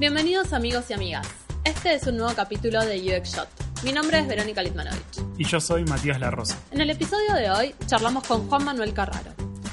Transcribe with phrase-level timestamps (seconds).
[0.00, 1.28] Bienvenidos amigos y amigas.
[1.62, 3.48] Este es un nuevo capítulo de UX Shot.
[3.84, 5.20] Mi nombre es Verónica Litmanovich.
[5.36, 6.58] Y yo soy Matías Larrosa.
[6.70, 9.30] En el episodio de hoy charlamos con Juan Manuel Carraro,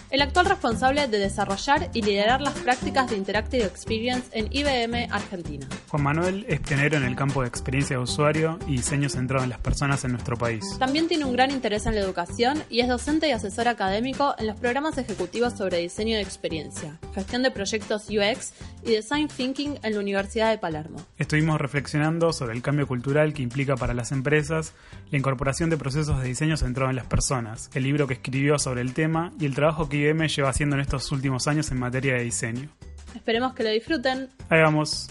[0.09, 5.67] el actual responsable de desarrollar y liderar las prácticas de Interactive Experience en IBM Argentina.
[5.89, 9.49] Juan Manuel es pionero en el campo de experiencia de usuario y diseño centrado en
[9.49, 10.63] las personas en nuestro país.
[10.80, 14.47] También tiene un gran interés en la educación y es docente y asesor académico en
[14.47, 19.94] los programas ejecutivos sobre diseño de experiencia, gestión de proyectos UX y Design Thinking en
[19.94, 21.00] la Universidad de Palermo.
[21.17, 24.73] Estuvimos reflexionando sobre el cambio cultural que implica para las empresas
[25.11, 28.81] la incorporación de procesos de diseño centrado en las personas, el libro que escribió sobre
[28.81, 32.16] el tema y el trabajo que IBM lleva haciendo en estos últimos años en materia
[32.16, 32.70] de diseño.
[33.16, 34.30] Esperemos que lo disfruten.
[34.50, 35.09] Ahí vamos.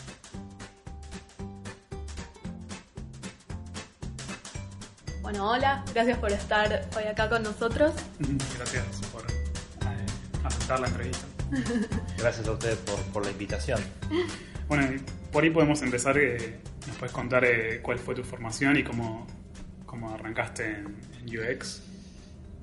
[5.22, 7.94] Bueno, hola, gracias por estar hoy acá con nosotros.
[8.56, 10.06] Gracias por eh,
[10.44, 11.26] aceptar la entrevista.
[12.18, 12.78] Gracias a ustedes
[13.12, 13.80] por, la invitación.
[14.68, 16.16] Bueno, por ahí podemos empezar.
[16.18, 19.26] Eh, ¿Nos puedes contar eh, cuál fue tu formación y cómo,
[19.84, 21.82] cómo arrancaste en, UX?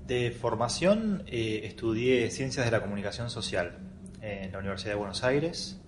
[0.08, 3.78] De formación estudié Ciencias de la Comunicación Social
[4.22, 5.80] en la Universidad de Buenos Aires.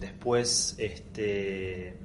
[0.00, 1.96] después este,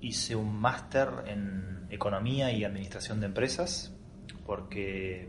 [0.00, 3.94] hice un máster en Economía y Administración de Empresas
[4.46, 5.28] porque,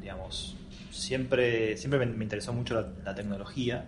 [0.00, 0.56] digamos,
[0.90, 3.86] siempre, siempre me, interesó mucho la, tecnología.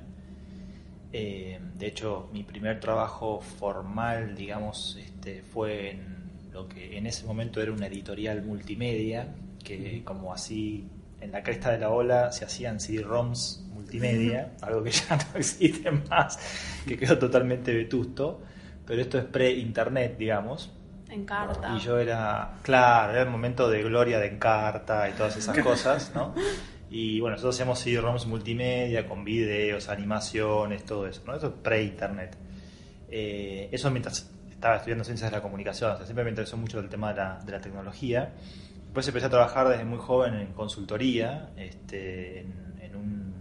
[1.13, 6.18] Eh, de hecho, mi primer trabajo formal, digamos, este, fue en
[6.59, 9.29] lo que en ese momento era una editorial multimedia,
[9.63, 10.89] que como así
[11.21, 15.91] en la cresta de la ola se hacían CD-ROMs multimedia, algo que ya no existe
[15.91, 16.39] más,
[16.87, 18.43] que quedó totalmente vetusto,
[18.85, 20.73] pero esto es pre-internet, digamos.
[21.09, 21.77] Encarta.
[21.77, 26.13] Y yo era, claro, era el momento de gloria de Encarta y todas esas cosas,
[26.15, 26.35] ¿no?
[26.91, 31.37] Y bueno, nosotros hacíamos CD-ROMs multimedia con videos, animaciones, todo eso, ¿no?
[31.37, 32.37] Eso es pre-internet.
[33.11, 36.81] Eh, eso mientras estaba estudiando ciencias de la comunicación, o sea, siempre me interesó mucho
[36.81, 38.33] el tema de la, de la tecnología.
[38.83, 43.35] Después empecé a trabajar desde muy joven en consultoría, este, en, un,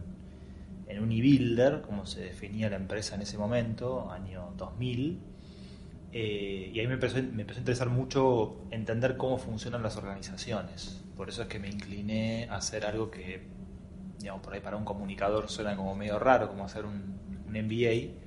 [0.85, 5.19] en un e-builder, como se definía la empresa en ese momento, año 2000.
[6.13, 11.03] Eh, y ahí me empezó, me empezó a interesar mucho entender cómo funcionan las organizaciones.
[11.16, 13.41] Por eso es que me incliné a hacer algo que,
[14.19, 17.17] digamos, por ahí para un comunicador suena como medio raro, como hacer un,
[17.47, 18.26] MBA.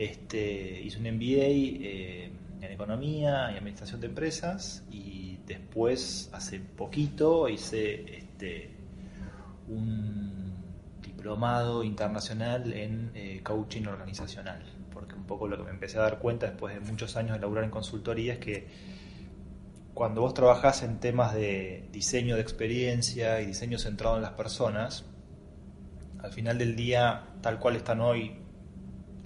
[0.00, 7.50] Este, hice un MBA eh, en Economía y Administración de Empresas y después, hace poquito,
[7.50, 8.70] hice este,
[9.68, 10.54] un
[11.02, 16.18] diplomado internacional en eh, coaching organizacional, porque un poco lo que me empecé a dar
[16.18, 18.68] cuenta después de muchos años de laburar en consultoría es que
[19.92, 25.04] cuando vos trabajás en temas de diseño de experiencia y diseño centrado en las personas,
[26.20, 28.39] al final del día, tal cual están hoy,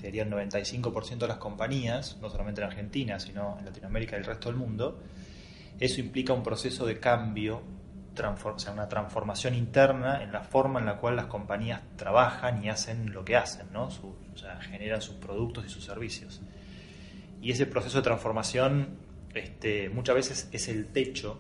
[0.05, 4.19] te diría el 95% de las compañías, no solamente en Argentina, sino en Latinoamérica y
[4.19, 5.01] el resto del mundo,
[5.81, 7.63] eso implica un proceso de cambio,
[8.23, 12.69] o sea, una transformación interna en la forma en la cual las compañías trabajan y
[12.69, 13.85] hacen lo que hacen, ¿no?
[13.85, 16.43] o sea, generan sus productos y sus servicios.
[17.41, 18.99] Y ese proceso de transformación
[19.33, 21.39] este, muchas veces es el techo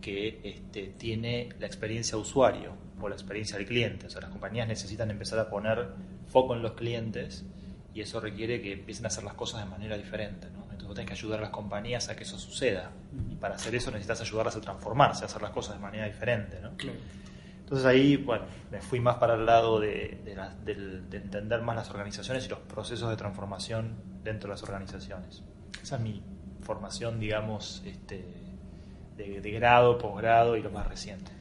[0.00, 4.06] que este, tiene la experiencia usuario o la experiencia del cliente.
[4.06, 5.88] O sea, las compañías necesitan empezar a poner
[6.28, 7.44] foco en los clientes
[7.94, 10.46] y eso requiere que empiecen a hacer las cosas de manera diferente.
[10.46, 12.90] Entonces vos tenés que ayudar a las compañías a que eso suceda.
[13.30, 16.58] Y para hacer eso necesitas ayudarlas a transformarse, a hacer las cosas de manera diferente.
[17.60, 22.46] Entonces ahí, bueno, me fui más para el lado de, de, entender más las organizaciones
[22.46, 25.42] y los procesos de transformación dentro de las organizaciones.
[25.82, 26.22] Esa es mi,
[26.62, 28.24] formación, digamos, este,
[29.16, 31.32] de, grado, posgrado y lo más reciente.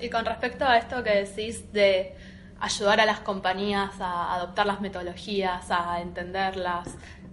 [0.00, 2.14] y con respecto a esto que decís de
[2.60, 6.88] ayudar a las compañías a adoptar las metodologías, a entenderlas,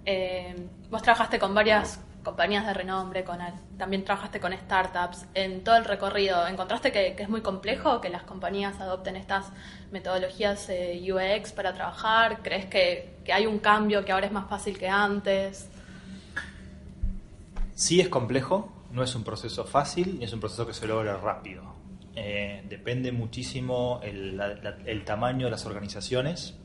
[0.05, 3.39] eh, vos trabajaste con varias compañías de renombre, con
[3.77, 5.25] también trabajaste con startups.
[5.33, 9.51] En todo el recorrido, ¿encontraste que, es muy complejo que las compañías adopten estas
[9.91, 12.41] metodologías eh, UX para trabajar?
[12.41, 15.69] ¿Crees que, que, hay un cambio que ahora es más fácil que antes?
[17.75, 21.17] Sí es complejo, no es un proceso fácil ni es un proceso que se logra
[21.17, 21.74] rápido.
[22.15, 26.57] Eh, depende muchísimo el, la- el tamaño de las organizaciones.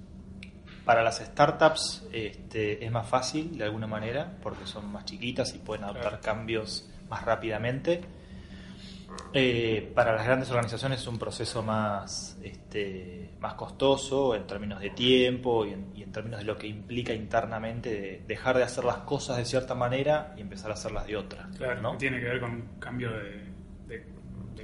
[0.84, 5.58] Para las startups este, es más fácil de alguna manera porque son más chiquitas y
[5.58, 8.00] pueden adoptar cambios más rápidamente.
[9.32, 14.90] Eh, para las grandes organizaciones es un proceso más, este, más costoso en términos de
[14.90, 18.84] tiempo y en, y en términos de lo que implica internamente de dejar de hacer
[18.84, 21.48] las cosas de cierta manera y empezar a hacerlas de otra.
[21.56, 23.44] Claro, tiene que ver con cambio de,
[23.88, 24.19] de- de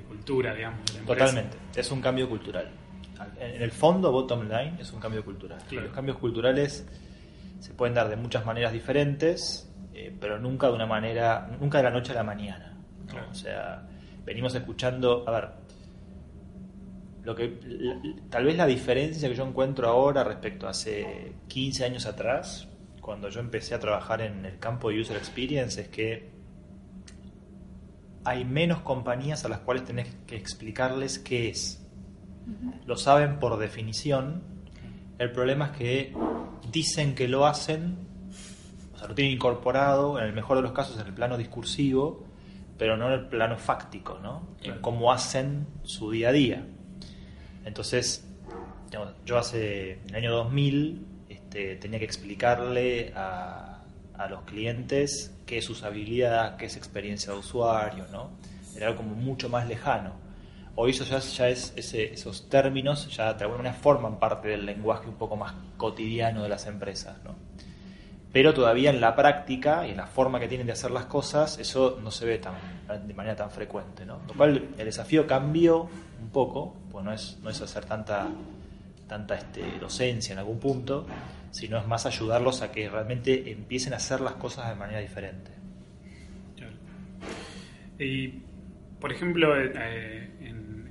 [0.06, 0.84] cultura, digamos.
[0.86, 1.24] de la empresa.
[1.26, 2.70] Totalmente, es un cambio cultural.
[3.40, 5.58] En el fondo, bottom line, es un cambio cultural.
[5.68, 5.86] Claro.
[5.86, 6.86] Los cambios culturales
[7.60, 11.84] se pueden dar de muchas maneras diferentes, eh, pero nunca de una manera, nunca de
[11.84, 12.76] la noche a la mañana.
[13.00, 13.06] ¿no?
[13.06, 13.28] Claro.
[13.30, 13.86] O sea,
[14.24, 15.48] venimos escuchando, a ver,
[17.24, 18.00] lo que la-
[18.30, 22.68] tal vez la diferencia que yo encuentro ahora respecto a hace 15 años atrás,
[23.00, 26.35] cuando yo empecé a trabajar en el campo de user experience, es que
[28.26, 31.80] hay menos compañías a las cuales tenés que explicarles qué es.
[32.84, 34.42] Lo saben por definición.
[35.18, 36.12] El problema es que
[36.72, 37.96] dicen que lo hacen,
[38.94, 42.24] o sea, lo tienen incorporado, en el mejor de los casos, en el plano discursivo,
[42.76, 44.56] pero no en el plano fáctico, ¿no?
[44.60, 46.66] En cómo hacen su día a día.
[47.64, 48.26] Entonces,
[48.86, 53.84] digamos, yo hace en el año 2000 este, tenía que explicarle a,
[54.18, 58.30] a los clientes qué es usabilidad, qué es experiencia de usuario, ¿no?
[58.76, 60.12] Era algo como mucho más lejano.
[60.74, 64.66] Hoy eso ya, ya es ese- esos términos ya de alguna manera forman parte del
[64.66, 67.34] lenguaje un poco más cotidiano de las empresas, ¿no?
[68.32, 71.58] Pero todavía en la práctica y en la forma que tienen de hacer las cosas,
[71.58, 72.54] eso no se ve tan,
[73.08, 74.04] de manera tan frecuente.
[74.04, 74.18] ¿no?
[74.28, 75.88] Lo cual el desafío cambió
[76.20, 78.26] un poco, pues no es, no es hacer tanta,
[79.08, 81.06] tanta este, docencia en algún punto,
[81.56, 85.50] sino es más ayudarlos a que realmente empiecen a hacer las cosas de manera diferente.
[87.98, 88.28] Y,
[89.00, 90.90] por ejemplo, eh, en,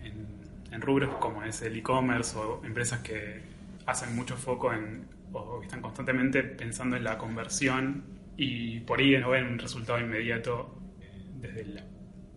[0.71, 3.41] en- rubros como es el e-commerce o empresas que
[3.85, 8.03] hacen mucho foco en, o están constantemente pensando en la conversión
[8.38, 11.83] y por ahí no ven un resultado inmediato eh, desde la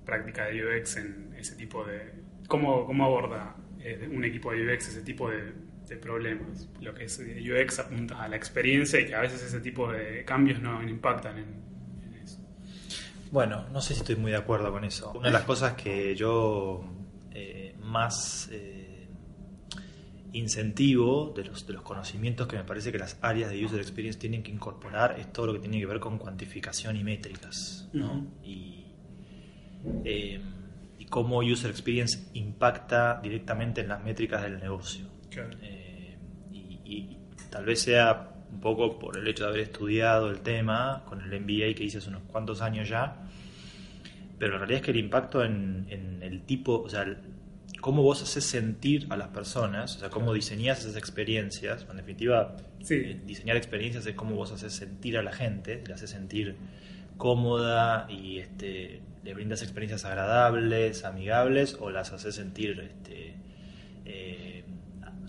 [0.05, 2.13] práctica de UX en ese tipo de...
[2.47, 5.53] ¿Cómo, cómo aborda eh, un equipo de UX ese tipo de,
[5.89, 6.69] de problemas?
[6.81, 9.91] Lo que es eh, UX apunta a la experiencia y que a veces ese tipo
[9.91, 11.63] de cambios no impactan en,
[12.05, 12.39] en eso.
[13.31, 15.13] Bueno, no sé si estoy muy de acuerdo con eso.
[15.13, 16.85] Una de las cosas que yo
[17.33, 19.09] eh, más eh,
[20.33, 24.19] incentivo de los, de los conocimientos que me parece que las áreas de user experience
[24.19, 27.89] tienen que incorporar es todo lo que tiene que ver con cuantificación y métricas.
[27.93, 28.27] ¿no?
[30.05, 30.41] Eh,
[30.99, 35.07] y cómo user experience impacta directamente en las métricas del negocio.
[35.31, 35.51] Claro.
[35.63, 36.17] Eh,
[36.53, 37.19] y, y
[37.51, 41.29] tal vez sea un poco por el hecho de haber estudiado el tema con el
[41.41, 43.17] MBA que hice hace unos cuantos años ya,
[44.39, 47.19] pero la realidad es que el impacto en, en el tipo, o sea, el-
[47.81, 52.57] cómo vos haces sentir a las personas, o sea, cómo diseñás esas experiencias, en definitiva,
[52.83, 52.95] Sí.
[52.95, 56.57] eh, diseñar experiencias es cómo vos haces sentir a la gente, le haces sentir
[57.17, 63.35] cómoda y este, le brindas experiencias agradables, amigables, o las haces sentir, este,
[64.07, 64.65] eh,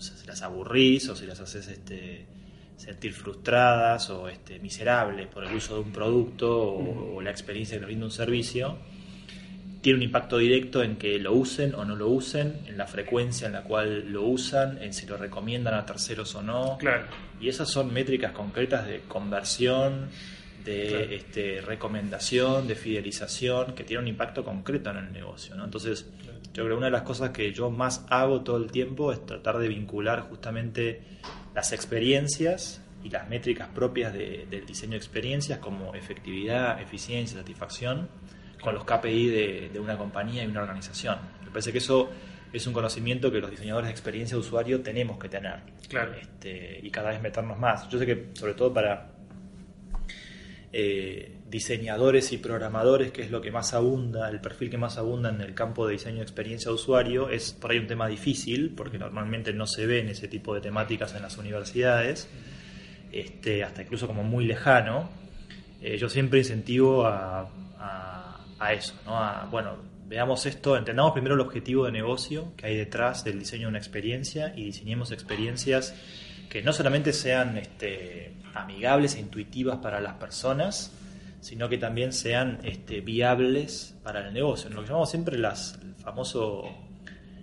[0.00, 2.24] o sea, si las aburrís o si las haces este,
[2.76, 7.78] sentir frustradas o este, miserables por el uso de un producto o, o la experiencia
[7.78, 8.78] que brinda un servicio,
[9.82, 13.46] tiene un impacto directo en que lo usen o no lo usen, en la frecuencia
[13.46, 16.76] en la cual lo usan, en si lo recomiendan a terceros o no.
[16.78, 17.04] Claro.
[17.40, 20.08] Y esas son métricas concretas de conversión,
[20.64, 21.04] de Claro.
[21.10, 25.54] este, recomendación, de fidelización, que tienen un impacto concreto en el negocio.
[25.54, 25.64] ¿no?
[25.64, 26.06] Entonces,
[26.52, 29.24] yo creo que una de las cosas que yo más hago todo el tiempo es
[29.24, 31.00] tratar de vincular justamente
[31.54, 38.08] las experiencias y las métricas propias de- del diseño de experiencias como efectividad, eficiencia, satisfacción,
[38.60, 41.18] con los KPI de, de una compañía y una organización.
[41.44, 42.10] Me parece que eso
[42.52, 45.60] es un conocimiento que los diseñadores de experiencia de usuario tenemos que tener.
[45.88, 46.12] Claro.
[46.20, 47.88] Este, y cada vez meternos más.
[47.88, 49.12] Yo sé que sobre todo para
[50.72, 55.28] eh, diseñadores y programadores, que es lo que más abunda, el perfil que más abunda
[55.30, 58.70] en el campo de diseño de experiencia de usuario, es por ahí un tema difícil,
[58.76, 62.28] porque normalmente no se ven ese tipo de temáticas en las universidades,
[63.12, 65.10] este, hasta incluso como muy lejano.
[65.82, 67.48] Eh, yo siempre incentivo a,
[67.78, 69.16] a- eso, ¿no?
[69.18, 73.62] A, bueno, veamos esto, entendamos primero el objetivo de negocio que hay detrás del diseño
[73.62, 75.94] de una experiencia y diseñemos experiencias
[76.50, 80.92] que no solamente sean este, amigables e intuitivas para las personas,
[81.40, 84.68] sino que también sean este, viables para el negocio.
[84.68, 86.64] Lo que llamamos siempre las famoso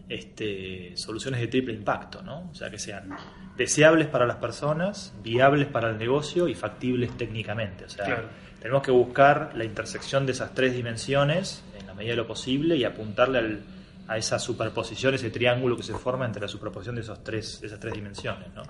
[0.09, 2.49] este, soluciones de triple impacto, ¿no?
[2.51, 3.15] O sea, que sean
[3.55, 7.85] deseables para las personas, viables para el negocio y factibles técnicamente.
[7.85, 8.23] O sea, Claro.
[8.61, 12.75] tenemos que buscar la intersección de esas tres dimensiones en la medida de lo posible
[12.75, 13.61] y apuntarle al
[14.07, 17.79] a esa superposición, ese triángulo que se forma entre la superposición de esos tres, esas
[17.79, 18.63] tres dimensiones, ¿no?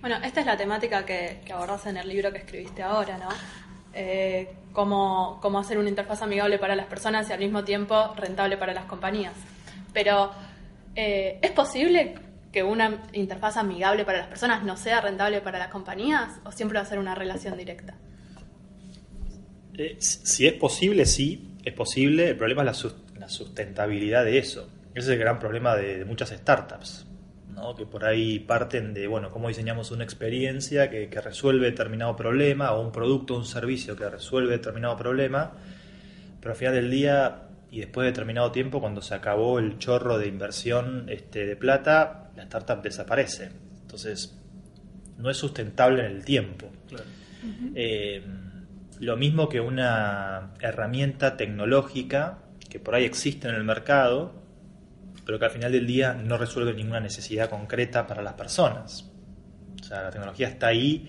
[0.00, 3.28] Bueno, esta es la temática que, que abordas en el libro que escribiste ahora, ¿no?
[3.94, 8.56] Eh, cómo, cómo hacer una interfaz amigable para las personas y al mismo tiempo rentable
[8.56, 9.32] para las compañías.
[9.92, 10.30] Pero,
[10.94, 12.14] eh, ¿es posible
[12.52, 16.78] que una interfaz amigable para las personas no sea rentable para las compañías o siempre
[16.78, 17.94] va a ser una relación directa?
[19.78, 22.30] Eh, si es posible, sí, es posible.
[22.30, 22.96] El problema es la, sus-
[23.26, 24.70] la sustentabilidad de eso.
[24.94, 27.06] Ese es el gran problema de, de muchas startups,
[27.52, 27.74] ¿no?
[27.74, 32.72] que por ahí parten de, bueno, cómo diseñamos una experiencia que, que resuelve determinado problema
[32.72, 35.54] o un producto o un servicio que resuelve determinado problema,
[36.40, 40.18] pero al final del día y después de determinado tiempo, cuando se acabó el chorro
[40.18, 43.50] de inversión este, de plata, la startup desaparece.
[43.82, 44.38] Entonces,
[45.18, 46.70] no es sustentable en el tiempo.
[47.74, 48.24] Eh,
[49.00, 52.38] lo mismo que una herramienta tecnológica
[52.76, 54.34] que por ahí existe en el mercado,
[55.24, 59.10] pero que al final del día no resuelve ninguna necesidad concreta para las personas.
[59.80, 61.08] O sea, la tecnología está ahí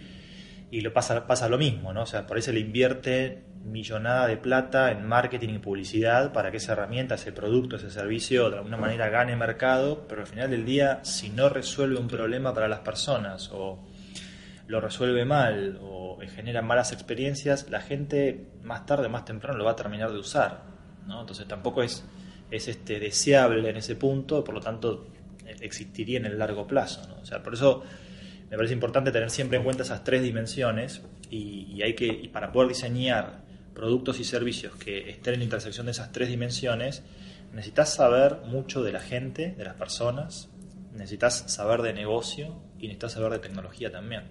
[0.71, 2.03] y lo pasa, pasa lo mismo, ¿no?
[2.03, 6.51] O sea, por ahí se le invierte millonada de plata en marketing y publicidad para
[6.51, 10.49] que esa herramienta, ese producto, ese servicio de alguna manera gane mercado, pero al final
[10.49, 13.85] del día, si no resuelve un problema para las personas o
[14.67, 19.65] lo resuelve mal o genera malas experiencias, la gente más tarde o más temprano lo
[19.65, 20.76] va a terminar de usar.
[21.07, 22.03] Entonces tampoco es,
[22.51, 25.07] es este, deseable en ese punto, por lo tanto
[25.61, 27.01] existiría en el largo plazo.
[27.21, 27.83] O sea, por eso
[28.49, 32.69] me parece importante tener siempre en cuenta esas tres dimensiones y, hay que, para poder
[32.69, 33.41] diseñar
[33.73, 37.03] productos y servicios que estén en la intersección de esas tres dimensiones,
[37.53, 40.49] necesitas saber mucho de la gente, de las personas,
[40.93, 44.23] necesitas saber de negocio y necesitas saber de tecnología también.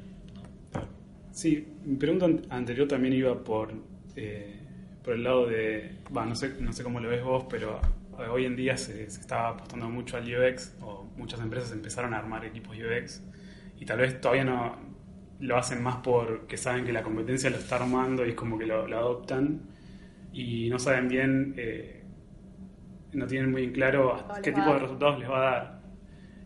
[1.33, 3.73] Sí, mi pregunta an- anterior también iba por,
[4.17, 4.61] eh,
[5.07, 7.81] por el lado de, no sé, no sé cómo lo ves vos, pero
[8.29, 12.19] hoy en día se, se está apostando mucho al UX o muchas empresas empezaron a
[12.19, 13.23] armar equipos UX
[13.79, 14.77] y tal vez todavía no
[15.39, 18.67] lo hacen más porque saben que la competencia lo está armando y es como que
[18.67, 19.61] lo, lo adoptan
[20.33, 22.03] y no saben bien, eh,
[23.13, 25.83] no tienen muy en claro qué tipo de resultados les va a dar.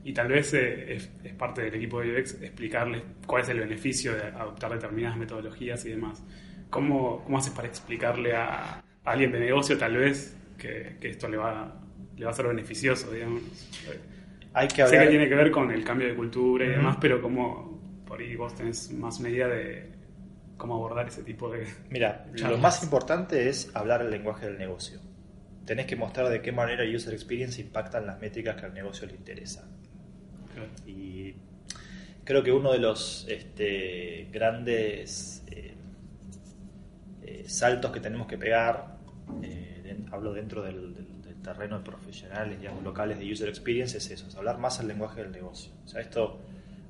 [0.05, 3.61] Y tal vez eh, es, es parte del equipo de UX explicarles cuál es el
[3.61, 6.23] beneficio de adoptar determinadas metodologías y demás.
[6.71, 11.29] ¿Cómo, cómo haces para explicarle a, a alguien de negocio tal vez que, que esto
[11.29, 11.81] le va,
[12.17, 13.43] le va a ser beneficioso, digamos?
[14.53, 15.05] Hay que Sé hablar...
[15.05, 18.37] que tiene que ver con el cambio de cultura y demás, pero como por ahí
[18.37, 19.93] vos tenés más una idea de
[20.57, 21.67] cómo abordar ese tipo de...
[21.89, 25.01] Mira, lo más importante es hablar el lenguaje del negocio.
[25.65, 29.07] Tenés que mostrar de qué manera user experience impacta en las métricas que al negocio
[29.07, 29.69] le interesa.
[30.87, 31.35] Y
[32.25, 35.40] creo que uno de los este, grandes
[37.23, 38.97] eh, saltos que tenemos que pegar,
[39.43, 44.11] eh, hablo dentro del, del- del terreno de profesionales, digamos, locales de user experience, es
[44.11, 45.73] eso, es hablar más el lenguaje del negocio.
[45.85, 46.39] O sea, esto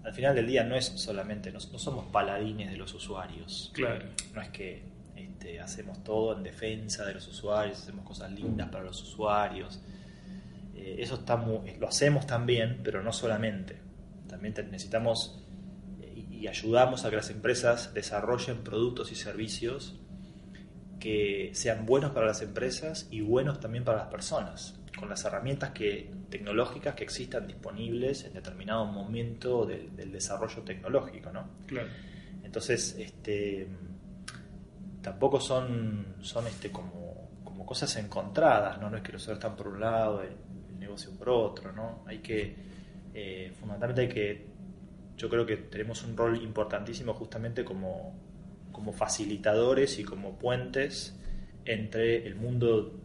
[0.02, 3.70] al final del día no es solamente, no, no somos paladines de los usuarios.
[3.74, 4.06] Claro.
[4.34, 4.82] No es que
[5.14, 9.80] este, hacemos todo en defensa de los usuarios, hacemos cosas lindas para los usuarios.
[10.74, 13.78] Eh, eso está muy- lo hacemos también, pero no solamente.
[14.26, 15.44] También necesitamos
[16.30, 20.00] y ayudamos a que las empresas desarrollen productos y servicios
[21.00, 25.70] que sean buenos para las empresas y buenos también para las personas, con las herramientas
[25.70, 31.32] que, tecnológicas que existan disponibles en determinado momento del, del desarrollo tecnológico.
[31.32, 31.48] ¿no?
[31.66, 31.88] Claro.
[32.44, 33.66] Entonces, este,
[35.02, 38.90] tampoco son, son este, como, como cosas encontradas, ¿no?
[38.90, 40.36] No es que los están por un lado, el,
[40.68, 42.02] el negocio por otro, ¿no?
[42.06, 42.54] Hay que,
[43.14, 44.46] eh, fundamentalmente hay que,
[45.16, 48.14] yo creo que tenemos un rol importantísimo justamente como,
[48.80, 51.14] como facilitadores y como puentes
[51.66, 52.98] entre el mundo,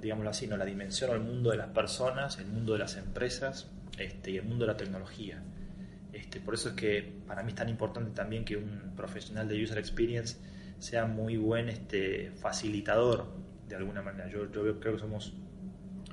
[0.00, 0.56] digámoslo así, ¿no?
[0.56, 4.38] la dimensión o el mundo de las personas, el mundo de las empresas este, y
[4.38, 5.42] el mundo de la tecnología.
[6.14, 9.62] Este, por eso es que para mí es tan importante también que un profesional de
[9.62, 10.38] user experience
[10.78, 13.26] sea muy buen este, facilitador
[13.68, 14.30] de alguna manera.
[14.30, 15.34] Yo, yo creo que somos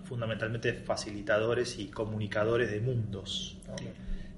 [0.03, 3.61] fundamentalmente facilitadores y comunicadores de mundos.
[3.65, 3.75] ¿no?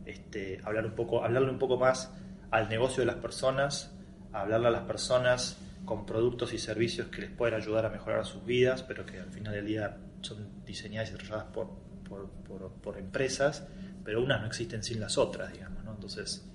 [0.06, 2.14] Este, hablar un poco, hablarle un poco más
[2.52, 3.97] al negocio de las personas,
[4.42, 8.46] hablarle a las personas con productos y servicios que les pueden ayudar a mejorar sus
[8.46, 11.70] vidas, pero que al final del día son diseñadas y desarrolladas por,
[12.08, 13.66] por, por- por empresas,
[14.04, 15.84] pero unas no existen sin las otras, digamos.
[15.86, 15.92] ¿no?
[15.94, 16.46] Entonces,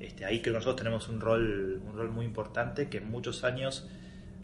[0.00, 3.44] este, ahí creo que nosotros tenemos un rol, un rol muy importante que en muchos
[3.44, 3.88] años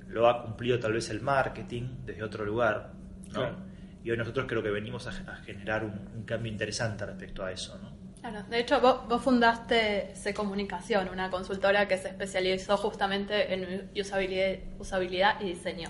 [0.08, 2.92] lo ha cumplido tal vez el marketing desde otro lugar.
[3.28, 3.32] ¿no?
[3.32, 3.56] Claro.
[4.04, 7.50] Y hoy nosotros creo que venimos a, a generar un, un cambio interesante respecto a
[7.52, 7.76] eso.
[7.82, 7.90] ¿no?
[8.20, 14.58] Claro, de hecho vos, fundaste C Comunicación, una consultora que se especializó justamente en usabilidad,
[14.78, 15.88] usabilidad y diseño.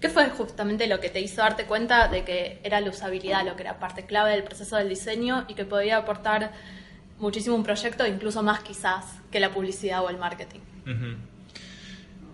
[0.00, 3.56] ¿Qué fue justamente lo que te hizo darte cuenta de que era la usabilidad lo
[3.56, 6.52] que era parte clave del proceso del diseño y que podía aportar
[7.18, 10.60] muchísimo un proyecto, incluso más quizás que la publicidad o el marketing?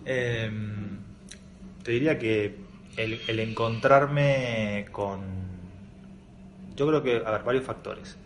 [0.05, 0.99] Em,
[1.83, 2.57] te diría que
[2.97, 5.21] el, encontrarme con...
[6.75, 8.17] Yo creo que, a ver, varios factores.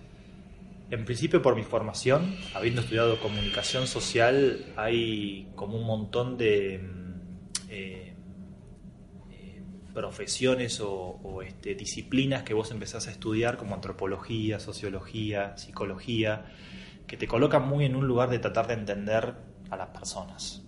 [0.90, 7.70] En principio por mi formación, habiendo estudiado comunicación social, hay como un montón de mm,
[7.70, 8.16] eh,
[9.32, 9.64] eh,
[9.94, 16.46] profesiones o, este, disciplinas que vos empezás a estudiar como antropología, sociología, psicología,
[17.06, 19.34] que te colocan muy en un lugar de tratar de entender
[19.70, 20.64] a las personas.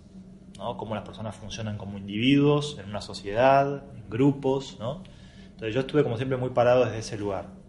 [0.58, 0.76] ¿no?
[0.76, 5.02] Cómo las personas funcionan como individuos, en una sociedad, en grupos, ¿no?
[5.44, 7.59] Entonces yo estuve como siempre muy parado desde ese lugar.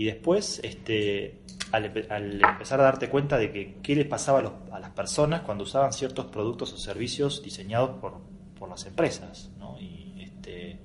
[0.00, 1.42] Y después, este,
[1.72, 4.38] al, empezar a darte cuenta de que qué les pasaba
[4.72, 8.22] a, las personas cuando usaban ciertos productos o servicios diseñados por,
[8.58, 9.78] por las empresas, ¿no?
[9.78, 10.80] Y este,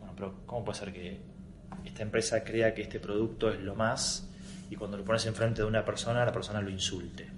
[0.00, 1.20] bueno, pero ¿cómo puede ser que
[1.84, 4.28] esta empresa crea que este producto es lo más
[4.68, 7.30] y cuando lo pones enfrente de una persona, la persona lo insulte?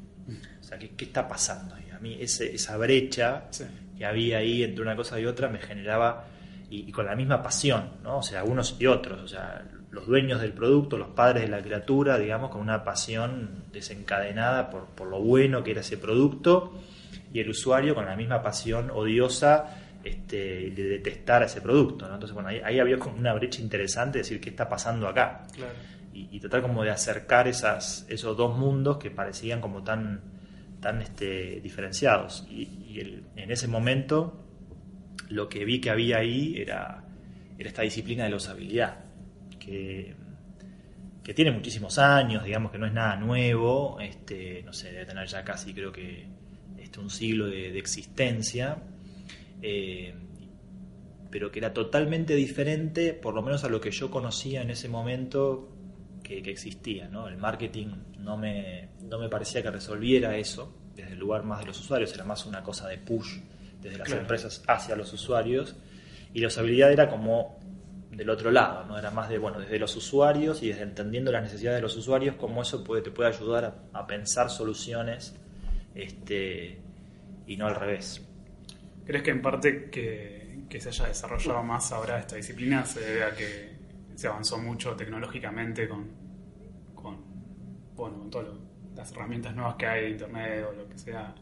[0.58, 1.90] O sea, ¿qué, qué está pasando ahí?
[2.00, 3.50] mí ese, esa brecha
[3.94, 6.24] que había ahí entre una cosa y otra me generaba,
[6.70, 8.16] y, con la misma pasión, ¿no?
[8.16, 11.62] O sea, unos y otros, o sea, los dueños del producto, los padres de la
[11.62, 16.72] criatura, digamos, con una pasión desencadenada por, por lo bueno que era ese producto,
[17.32, 22.06] y el usuario con la misma pasión odiosa este, de detestar ese producto.
[22.06, 22.14] ¿no?
[22.14, 25.46] Entonces, bueno, ahí, había como una brecha interesante, de decir, ¿qué está pasando acá?
[26.12, 30.22] Y, y, tratar como de acercar esas, esos dos mundos que parecían como tan
[30.80, 32.46] tan este, diferenciados.
[32.50, 32.78] Y,
[33.36, 34.44] en ese momento
[35.28, 37.04] lo que vi que había ahí era,
[37.56, 39.04] era esta disciplina de la usabilidad,
[39.70, 40.14] que,
[41.22, 45.28] que, tiene muchísimos años, digamos que no es nada nuevo, este, no sé, debe tener
[45.28, 46.26] ya casi creo que
[46.76, 48.78] este, un siglo de, existencia.
[49.62, 50.14] Eh,
[51.30, 54.88] pero que era totalmente diferente, por lo menos a lo que yo conocía en ese
[54.88, 55.68] momento
[56.24, 57.08] que, existía.
[57.08, 57.28] ¿no?
[57.28, 61.66] El marketing no me, no me parecía que resolviera eso desde el lugar más de
[61.66, 63.38] los usuarios, era más una cosa de push
[63.80, 65.76] desde las empresas hacia los usuarios.
[66.34, 67.59] Y la usabilidad era como
[68.20, 68.98] del otro lado, ¿no?
[68.98, 72.34] Era más de, bueno, desde los usuarios y desde entendiendo las necesidades de los usuarios,
[72.36, 75.34] cómo eso puede, te puede ayudar a, pensar soluciones
[75.94, 76.82] este,
[77.46, 78.22] y no al revés.
[79.06, 83.34] ¿Crees que en parte que, se haya desarrollado más ahora esta disciplina se debe a
[83.34, 83.70] que
[84.14, 86.10] se avanzó mucho tecnológicamente con,
[86.94, 87.16] con,
[87.96, 88.58] bueno, con todo
[88.94, 91.34] las herramientas nuevas que hay de internet o lo que sea?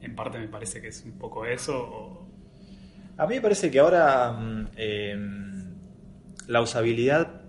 [0.00, 2.26] En parte me parece que es un poco eso.
[3.18, 5.54] A mí me parece que ahora mm, em,
[6.46, 7.42] la usabilidad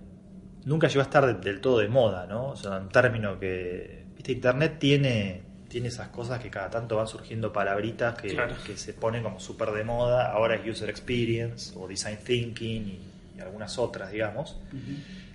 [0.65, 2.49] nunca llegó a estar del todo de moda, ¿no?
[2.49, 4.05] O sea, un término que.
[4.15, 8.93] Viste, Internet tiene, tiene esas cosas que cada tanto van surgiendo palabritas que, que se
[8.93, 10.31] ponen como súper de moda.
[10.31, 12.99] Ahora es user experience o design thinking y
[13.37, 14.57] y algunas otras, digamos.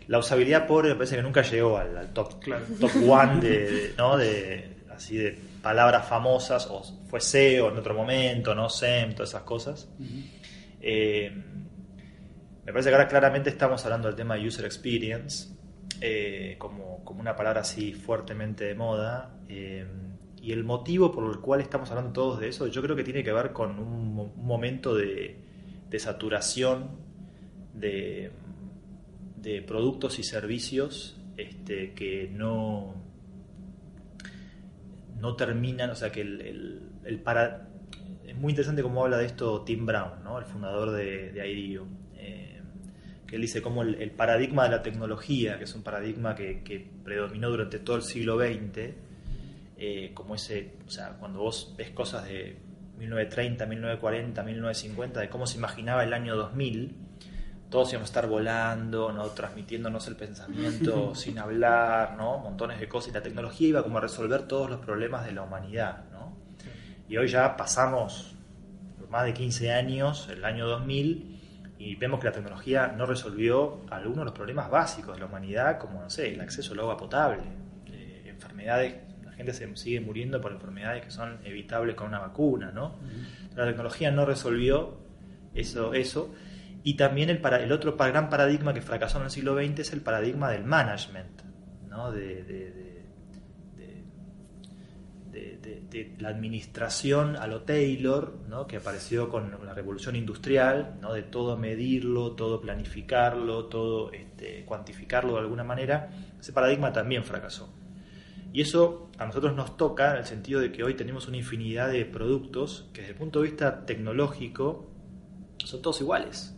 [0.07, 2.43] La usabilidad pobre me parece que nunca llegó al, top,
[2.81, 4.17] top one de, ¿no?
[4.17, 8.69] de, así de palabras famosas, o fue SEO en otro momento, ¿no?
[8.69, 9.89] SEM, todas esas cosas.
[10.81, 11.31] Eh,
[12.71, 15.49] me parece que ahora claramente estamos hablando del tema de user experience
[16.01, 19.41] eh, como, como, una palabra así fuertemente de moda.
[19.49, 19.85] Eh,
[20.41, 23.25] y el motivo por el cual estamos hablando todos de eso, yo creo que tiene
[23.25, 25.37] que ver con un, momento de,
[25.89, 26.91] de saturación
[27.75, 28.31] de,
[29.67, 32.95] productos y servicios este, que no,
[35.19, 37.67] no terminan, o sea que el, el, para...
[38.25, 40.39] Es muy interesante cómo habla de esto Tim Brown, ¿no?
[40.39, 41.89] el fundador de, de IDEO,
[43.31, 47.49] que él dice cómo el, paradigma de la tecnología, que es un paradigma que, predominó
[47.49, 48.91] durante todo el siglo XX,
[49.79, 52.57] eh, como ese, o sea, cuando vos ves cosas de
[52.99, 56.97] 1930, 1940, 1950, de cómo se imaginaba el año 2000,
[57.71, 59.27] todos íbamos a estar volando, ¿no?
[59.29, 62.39] transmitiéndonos el pensamiento sin hablar, ¿no?
[62.39, 65.43] montones de cosas, y la tecnología iba como a resolver todos los problemas de la
[65.43, 66.03] humanidad.
[66.11, 66.37] ¿no?
[67.09, 68.35] Y hoy ya pasamos
[69.09, 71.40] más de 15 años, el año 2000,
[71.81, 75.79] y vemos que la tecnología no resolvió algunos de los problemas básicos de la humanidad,
[75.79, 77.43] como, no sé, el acceso al agua potable,
[77.87, 82.71] eh, enfermedades, la gente se sigue muriendo por enfermedades que son evitables con una vacuna,
[82.71, 82.99] ¿no?
[83.57, 84.99] La tecnología no resolvió
[85.55, 86.35] eso, eso
[86.83, 89.93] y también el, para, el otro gran paradigma que fracasó en el siglo XX es
[89.95, 91.43] el paradigma del management,
[91.89, 92.13] ¿no?
[92.13, 92.71] de, de,
[95.91, 98.67] de, la administración a lo Taylor, ¿no?
[98.67, 101.13] que apareció con la revolución industrial, ¿no?
[101.13, 106.11] de todo medirlo, todo planificarlo, todo este, cuantificarlo de alguna manera.
[106.39, 107.73] Ese paradigma también fracasó.
[108.53, 111.91] Y eso a nosotros nos toca en el sentido de que hoy tenemos una infinidad
[111.91, 114.91] de productos que desde el punto de vista tecnológico
[115.65, 116.57] son todos iguales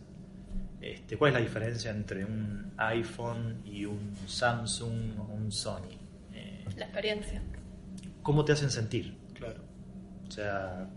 [0.81, 5.99] Este, ¿Cuál es la diferencia entre un iPhone y un Samsung o un Sony?
[6.33, 7.43] Eh, la experiencia.
[8.23, 9.22] ¿Cómo te hacen sentir?
[10.27, 10.87] O sea,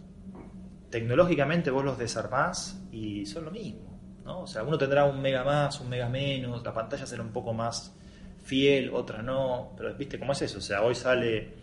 [0.91, 3.99] tecnológicamente vos los desarmás y son lo mismo.
[4.25, 4.41] ¿no?
[4.41, 7.53] O sea, uno tendrá un mega más, un mega menos, la pantalla será un poco
[7.53, 7.95] más
[8.43, 10.59] fiel, otra no, pero viste cómo es eso.
[10.59, 11.55] O sea, hoy sale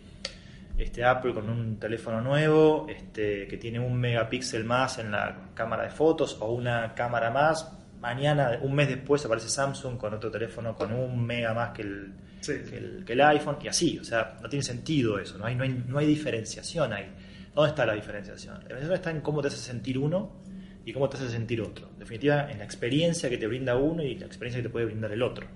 [0.76, 5.84] este Apple con un teléfono nuevo este, que tiene un megapíxel más en la cámara
[5.84, 7.70] de fotos o una cámara más
[8.04, 12.12] mañana, un mes después, aparece Samsung con otro teléfono con un mega más que el,
[13.06, 13.98] que, el, iPhone y así.
[13.98, 17.10] O sea, no tiene sentido eso, no hay, no hay, no hay diferenciación ahí.
[17.54, 18.54] ¿Dónde está la diferenciación?
[18.54, 20.42] La diferenciación está en cómo te hace sentir uno
[20.84, 21.88] y cómo te hace sentir otro.
[21.92, 24.86] En definitiva, en la experiencia que te brinda uno y la experiencia que te puede
[24.86, 25.46] brindar el otro.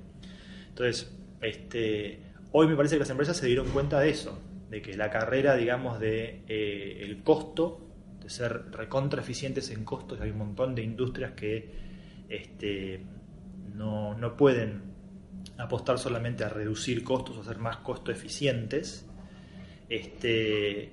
[0.69, 2.21] Entonces, este,
[2.53, 5.57] hoy me parece que las empresas se dieron cuenta de eso, de que la carrera,
[5.57, 7.81] digamos, de eh, el costo,
[8.23, 11.71] de ser recontra eficientes en costos, hay un montón de industrias que
[12.29, 13.05] este,
[13.75, 14.83] no, no pueden
[15.57, 19.05] apostar solamente a reducir costos o ser más costo eficientes.
[19.89, 20.93] Este,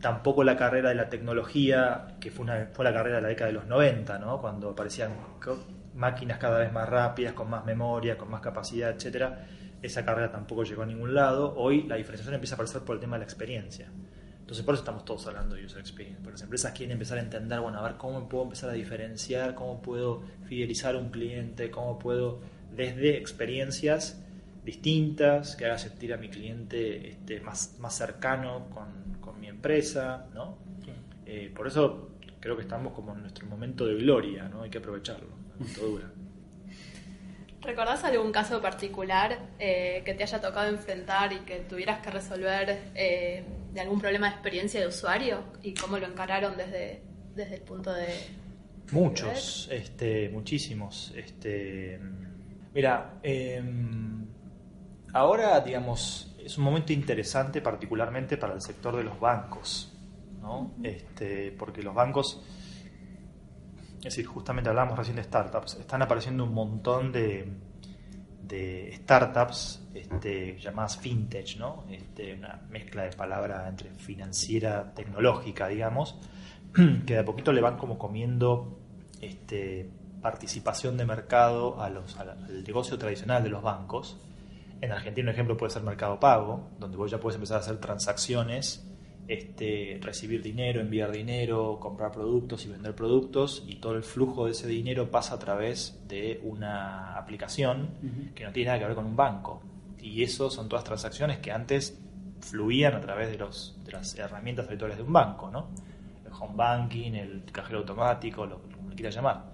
[0.00, 3.48] tampoco la carrera de la tecnología, que fue, una, fue la carrera de la década
[3.48, 4.40] de los 90, ¿no?
[4.40, 5.12] cuando aparecían
[5.94, 9.46] máquinas cada vez más rápidas, con más memoria, con más capacidad, etcétera.
[9.82, 11.54] Esa carrera tampoco llegó a ningún lado.
[11.56, 13.90] Hoy la diferenciación empieza a aparecer por el tema de la experiencia.
[14.40, 17.20] Entonces por eso estamos todos hablando de user experience, porque las empresas quieren empezar a
[17.20, 21.70] entender, bueno, a ver cómo puedo empezar a diferenciar, cómo puedo fidelizar a un cliente,
[21.70, 24.22] cómo puedo desde experiencias
[24.66, 30.26] distintas que haga sentir a mi cliente este, más, más cercano con, con mi empresa,
[30.34, 30.58] ¿no?
[31.24, 34.62] Eh, por eso creo que estamos como en nuestro momento de gloria, ¿no?
[34.62, 35.28] Hay que aprovecharlo,
[35.74, 36.10] todo dura.
[37.62, 42.90] ¿Recordás algún caso particular eh, que te haya tocado enfrentar y que tuvieras que resolver
[42.94, 47.02] eh, de algún problema de experiencia de usuario y cómo lo encararon desde,
[47.34, 48.06] desde el punto de...
[48.92, 51.12] Muchos, este, muchísimos.
[51.16, 51.98] Este,
[52.72, 54.25] mira, em,
[55.16, 59.92] ahora, digamos, es un momento interesante particularmente para el sector de los bancos,
[60.40, 60.74] ¿no?
[60.82, 62.42] Este, porque los bancos,
[63.98, 67.50] es decir, justamente hablamos recién de startups, están apareciendo un montón de
[69.02, 71.84] startups este, llamadas fintech, ¿no?
[71.90, 76.18] Este, una mezcla de palabra entre financiera, tecnológica, digamos,
[77.06, 78.78] que de a poquito le van como comiendo
[79.20, 84.20] este, participación de mercado a los, al negocio tradicional de los bancos.
[84.80, 87.78] En Argentina un ejemplo puede ser Mercado Pago, donde vos ya puedes empezar a hacer
[87.78, 88.86] transacciones
[89.28, 94.52] este, recibir dinero, enviar dinero, comprar productos y vender productos y todo el flujo de
[94.52, 97.90] ese dinero pasa a través de una aplicación
[98.34, 99.62] que no tiene nada que ver con un banco.
[100.00, 102.00] Y eso son todas transacciones que antes
[102.40, 105.70] fluían a través de, los, de las herramientas habituales de un banco, ¿no?
[106.24, 108.60] El home banking, el cajero automático, lo,
[108.90, 109.46] que quieras llamar.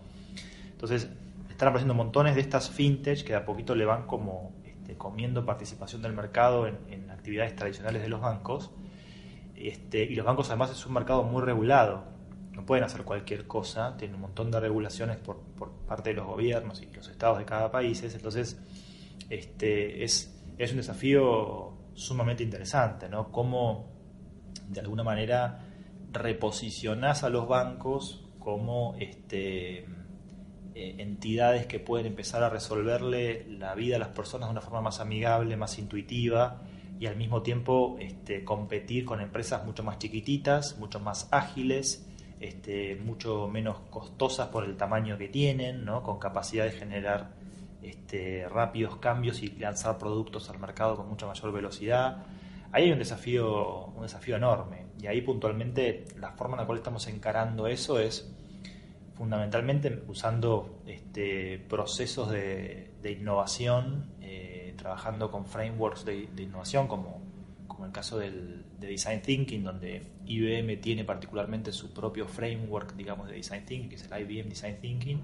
[0.70, 1.08] Entonces,
[1.48, 4.52] están apareciendo montones de estas fintech que de a poquito le van como
[4.96, 8.70] comiendo participación del mercado en actividades tradicionales de los bancos
[9.62, 12.04] este, y los bancos además es un mercado muy regulado.
[12.52, 15.40] No pueden hacer cualquier cosa, tienen un montón de regulaciones por,
[15.86, 18.02] parte de los gobiernos y los estados de cada país.
[18.02, 18.60] Entonces,
[19.30, 23.30] este, es, es un desafío sumamente interesante, ¿no?
[23.30, 23.88] Cómo,
[24.68, 25.60] de alguna manera,
[26.10, 29.86] reposicionás a los bancos como este,
[30.74, 34.80] eh, entidades que pueden empezar a resolverle la vida a las personas de una forma
[34.80, 36.62] más amigable, más intuitiva
[36.98, 42.06] y al mismo tiempo este, competir con empresas mucho más chiquititas, mucho más ágiles,
[42.40, 47.30] este, mucho menos costosas por el tamaño que tienen, con capacidad de generar
[47.82, 52.24] este, rápidos cambios y lanzar productos al mercado con mucha mayor velocidad.
[52.70, 56.78] Ahí hay un desafío, un desafío enorme y ahí puntualmente la forma en la cual
[56.78, 58.32] estamos encarando eso es
[59.14, 64.10] fundamentalmente usando este, procesos de, innovación
[64.76, 67.20] trabajando con frameworks de, innovación como,
[67.84, 73.34] el caso del, de Design Thinking, donde IBM tiene particularmente su propio framework, digamos, de
[73.34, 75.20] Design Thinking, que es el IBM Design Thinking,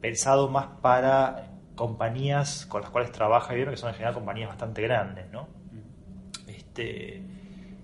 [0.00, 4.82] pensado más para compañías con las cuales trabaja IBM, que son en general compañías bastante
[4.82, 5.48] grandes, ¿no?
[6.46, 7.22] Este,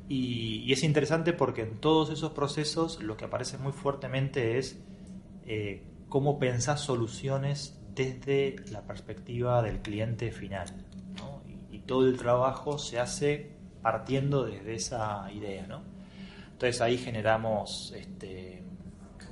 [0.08, 4.82] y, es interesante porque en todos esos procesos lo que aparece muy fuertemente es
[5.46, 10.66] eh, cómo pensar soluciones desde la perspectiva del cliente final.
[11.70, 15.66] Y, todo el trabajo se hace partiendo desde esa idea.
[15.66, 15.83] ¿no?
[16.52, 18.62] Entonces ahí generamos, este,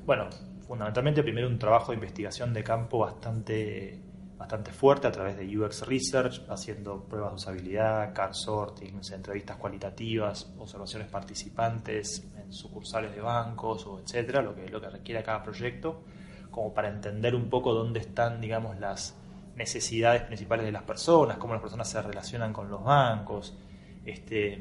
[0.05, 0.29] bueno,
[0.67, 4.01] fundamentalmente primero un trabajo de investigación de campo bastante,
[4.41, 10.51] bastante fuerte a través de UX Research, haciendo pruebas de usabilidad, car sorting, entrevistas cualitativas,
[10.59, 16.05] observaciones participantes en sucursales de bancos o etcétera, lo que, lo que requiere cada proyecto
[16.51, 19.15] como para entender un poco dónde están, digamos, las
[19.57, 23.59] necesidades principales de las personas, cómo las personas se relacionan con los bancos,
[24.07, 24.59] este,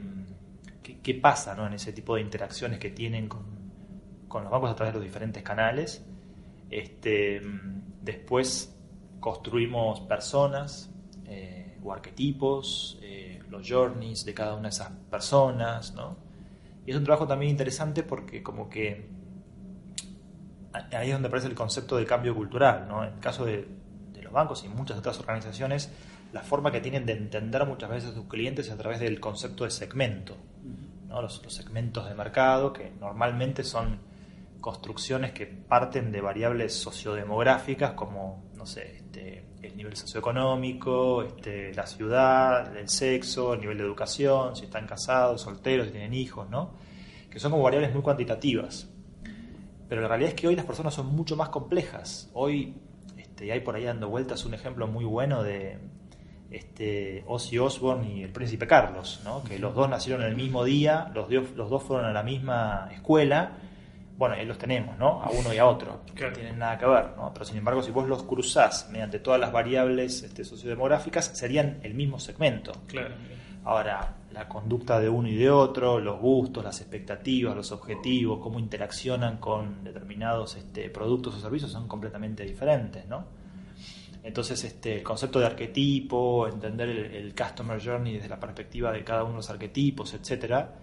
[0.84, 1.66] qué, pasa ¿no?
[1.66, 3.46] en ese tipo de interacciones que tienen con,
[4.44, 6.06] los bancos a través de los diferentes canales.
[6.70, 7.42] Este,
[8.02, 8.76] después
[9.20, 10.90] construimos personas
[11.26, 16.18] eh, o arquetipos, eh, los journeys de cada una de esas personas, ¿no?
[16.86, 19.10] Y es un trabajo también interesante porque como que
[20.74, 23.04] ahí es donde aparece el concepto del cambio cultural, ¿no?
[23.04, 23.68] En el caso de,
[24.14, 25.92] de los bancos y muchas otras organizaciones,
[26.32, 29.20] la forma que tienen de entender muchas veces a sus clientes es a través del
[29.20, 30.38] concepto de segmento,
[31.10, 34.00] los, segmentos de mercado, que normalmente son
[34.62, 41.86] construcciones que parten de variables sociodemográficas como, no sé, este, el nivel socioeconómico, este, la
[41.86, 46.74] ciudad, el sexo, el nivel de educación, si están casados, solteros, si tienen hijos, ¿no?
[47.30, 48.90] que son como variables muy cuantitativas.
[49.88, 52.30] Pero la realidad es que hoy las personas son mucho más complejas.
[52.34, 52.76] Hoy,
[53.18, 55.80] este, y hay por ahí dando vueltas un ejemplo muy bueno de,
[56.52, 59.44] este, Ozzy Osbourne y el príncipe Carlos, ¿no?
[59.44, 63.58] que los dos nacieron el mismo día, los, los dos fueron a la misma escuela.
[64.20, 65.24] Bueno, ahí los tenemos, ¿no?
[65.24, 66.02] A uno y a otro.
[66.14, 67.32] No tienen nada que ver, ¿no?
[67.34, 71.94] Pero sin embargo, si vos los cruzás mediante todas las variables este, sociodemográficas, serían el
[71.94, 72.74] mismo segmento.
[72.88, 73.16] Claro.
[73.64, 78.60] Ahora, la conducta de uno y de otro, los gustos, las expectativas, los objetivos, cómo
[78.60, 83.24] interaccionan con determinados este, productos o servicios son completamente diferentes, ¿no?
[84.22, 89.24] Entonces, este, el concepto de arquetipo, entender el, customer journey desde la perspectiva de cada
[89.24, 90.76] uno de los arquetipos, etcétera,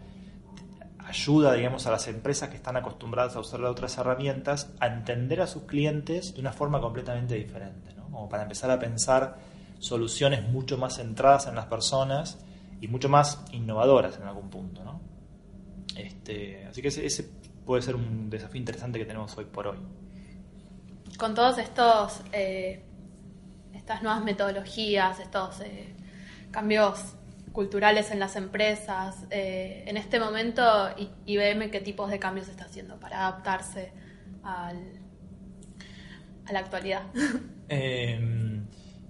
[1.07, 5.47] ayuda, digamos, a las empresas que están acostumbradas a usar otras herramientas a entender a
[5.47, 8.05] sus clientes de una forma completamente diferente, ¿no?
[8.05, 9.37] Como para empezar a pensar
[9.79, 12.39] soluciones mucho más centradas en las personas
[12.81, 15.01] y mucho más innovadoras en algún punto, ¿no?
[15.97, 17.31] Este, así que ese,
[17.65, 19.79] puede ser un desafío interesante que tenemos hoy por hoy.
[21.17, 22.85] Con todos estos eh,
[23.75, 25.95] estas nuevas metodologías, estos eh,
[26.51, 27.16] cambios
[27.57, 29.25] culturales en las empresas.
[29.31, 30.63] Eh, en este momento,
[31.25, 33.95] IBM, ¿qué tipos de cambios está haciendo para adaptarse
[34.45, 34.75] a
[36.53, 37.05] la actualidad?
[37.69, 38.65] Em,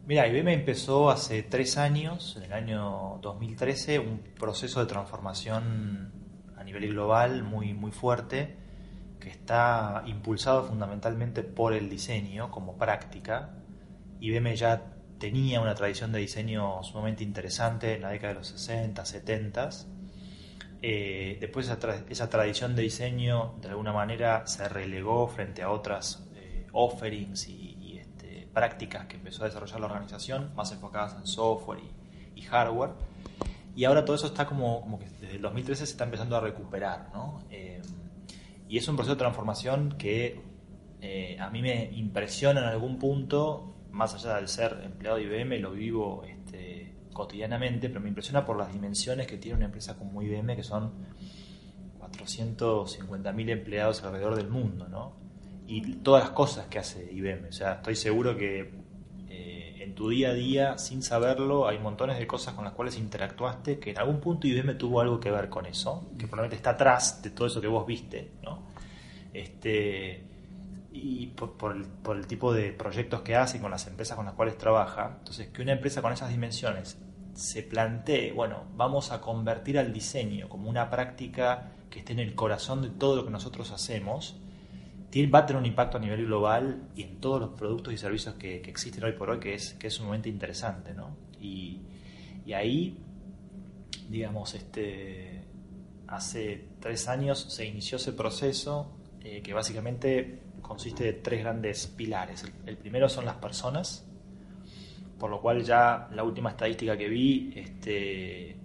[0.06, 6.10] mira, IBM empezó hace tres años, en el año 2013, un proceso de transformación
[6.56, 8.56] a nivel global muy, muy fuerte
[9.20, 13.50] que está impulsado fundamentalmente por el diseño como práctica
[14.20, 14.82] IBM ya
[15.18, 19.70] tenía una tradición de diseño sumamente interesante en la década de los 60, 70.
[20.82, 26.66] Eh, después esa, tradición de diseño de alguna manera se relegó frente a otras eh,
[26.72, 31.80] offerings y, este, prácticas que empezó a desarrollar la organización, más enfocadas en software
[32.34, 32.90] y, hardware.
[33.74, 37.10] Y ahora todo eso está como, que desde el 2013 se está empezando a recuperar.
[37.12, 37.42] ¿no?
[37.50, 37.82] Eh,
[38.68, 40.40] y es un proceso de transformación que
[41.38, 45.72] a mí me impresiona en algún punto más allá de ser empleado de IBM, lo
[45.72, 50.54] vivo este, cotidianamente, pero me impresiona por las dimensiones que tiene una empresa como IBM,
[50.54, 50.92] que son
[51.98, 55.14] 450.000 empleados alrededor del mundo, ¿no?
[55.66, 57.48] Y todas las cosas que hace IBM.
[57.48, 58.70] O sea, estoy seguro que
[59.28, 62.98] eh, en tu día a día, sin saberlo, hay montones de cosas con las cuales
[62.98, 66.70] interactuaste que en algún punto IBM tuvo algo que ver con eso, que probablemente está
[66.70, 68.62] atrás de todo eso que vos viste, ¿no?
[69.32, 70.35] Este,
[71.02, 71.76] y por,
[72.16, 75.16] el, tipo de proyectos que hace y con las empresas con las cuales trabaja.
[75.18, 76.98] Entonces, que una empresa con esas dimensiones
[77.34, 82.34] se plantee, bueno, vamos a convertir al diseño como una práctica que esté en el
[82.34, 84.40] corazón de todo lo que nosotros hacemos,
[85.34, 88.34] va a tener un impacto a nivel global y en todos los productos y servicios
[88.34, 91.16] que, existen hoy por hoy, que es, que es sumamente interesante, ¿no?
[91.40, 91.80] Y,
[92.44, 92.98] y ahí,
[94.08, 95.42] digamos, este,
[96.06, 102.44] hace tres años se inició ese proceso eh, que básicamente consiste de tres grandes pilares.
[102.66, 104.06] El, primero son las personas,
[105.18, 108.56] por lo cual ya la última estadística que vi este,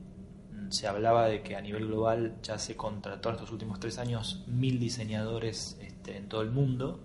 [0.69, 4.43] se hablaba de que a nivel global ya se contrató en estos últimos tres años
[4.47, 6.99] mil diseñadores este, en todo el mundo.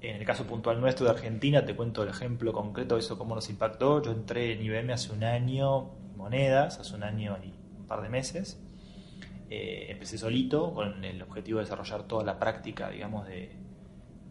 [0.00, 3.36] En el caso puntual nuestro de Argentina, te cuento el ejemplo concreto de eso, cómo
[3.36, 4.02] nos impactó.
[4.02, 8.08] Yo entré en IBM hace un año, monedas, hace un año y un par de
[8.08, 8.60] meses.
[9.48, 13.54] Eh, empecé solito con el objetivo de desarrollar toda la práctica, digamos, de,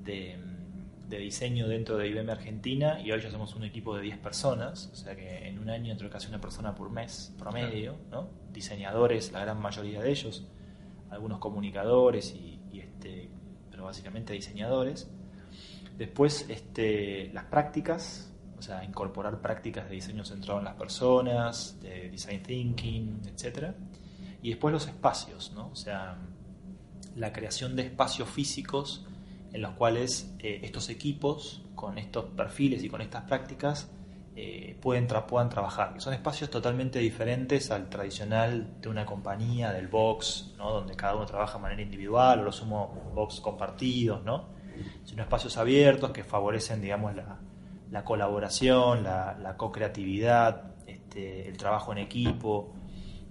[0.03, 0.37] de,
[1.09, 4.95] diseño dentro de IBM Argentina y hoy ya somos un equipo de 10 personas, o
[4.95, 8.29] sea que en un año entre casi una persona por mes promedio, ¿no?
[8.53, 10.45] diseñadores, la gran mayoría de ellos,
[11.09, 13.29] algunos comunicadores y, este,
[13.69, 15.09] pero básicamente diseñadores.
[15.97, 22.09] Después este, las prácticas, o sea, incorporar prácticas de diseño centrado en las personas, de
[22.09, 23.73] design thinking, etc.
[24.41, 25.67] Y después los espacios, ¿no?
[25.67, 26.17] o sea,
[27.15, 29.05] la creación de espacios físicos
[29.53, 33.89] en los cuales eh, estos equipos, con estos perfiles y con estas prácticas,
[34.33, 35.99] eh, pueden puedan trabajar.
[35.99, 40.71] Son espacios totalmente diferentes al tradicional de una compañía, del box, ¿no?
[40.71, 44.49] donde cada uno trabaja de manera individual, o lo sumo box compartidos, ¿no?
[45.03, 52.73] sino espacios abiertos que favorecen digamos, la, colaboración, la, co-creatividad, este, el trabajo en equipo.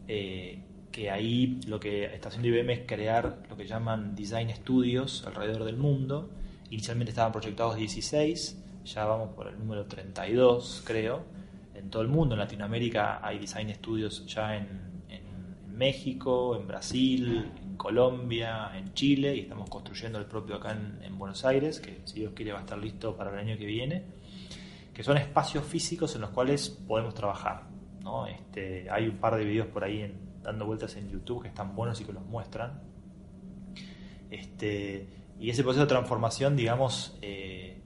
[0.06, 5.24] Eh, que ahí lo que está haciendo IBM es crear lo que llaman design studios
[5.26, 6.31] alrededor del mundo.
[6.70, 11.24] Inicialmente estaban proyectados 16, ya vamos por el número 32, creo.
[11.74, 14.90] En todo el mundo, en Latinoamérica hay design studios ya en,
[15.81, 21.42] México, en Brasil, en Colombia, en Chile y estamos construyendo el propio acá en, Buenos
[21.46, 24.03] Aires, que si Dios quiere va a estar listo para el año que viene,
[24.92, 27.62] que son espacios físicos en los cuales podemos trabajar.
[28.03, 28.26] ¿no?
[28.26, 30.03] Este, hay un par de videos por ahí
[30.42, 32.83] dando vueltas en YouTube que están buenos y que los muestran.
[34.31, 37.83] Este, y ese proceso de transformación, digamos, eh,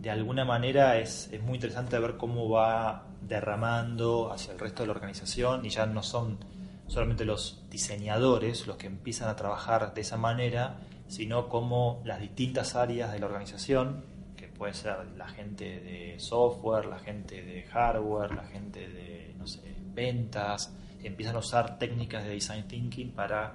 [0.00, 4.88] de alguna manera es, es, muy interesante ver cómo va derramando hacia el resto de
[4.88, 6.38] la organización y ya no son
[6.86, 12.76] solamente los diseñadores los que empiezan a trabajar de esa manera, sino cómo las distintas
[12.76, 14.04] áreas de la organización,
[14.36, 19.46] que puede ser la gente de software, la gente de hardware, la gente de, no
[19.46, 20.74] sé, ventas,
[21.06, 23.54] empiezan a usar técnicas de design thinking para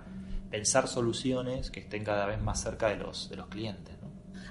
[0.49, 3.99] pensar soluciones que estén cada vez más cerca de los, de los clientes.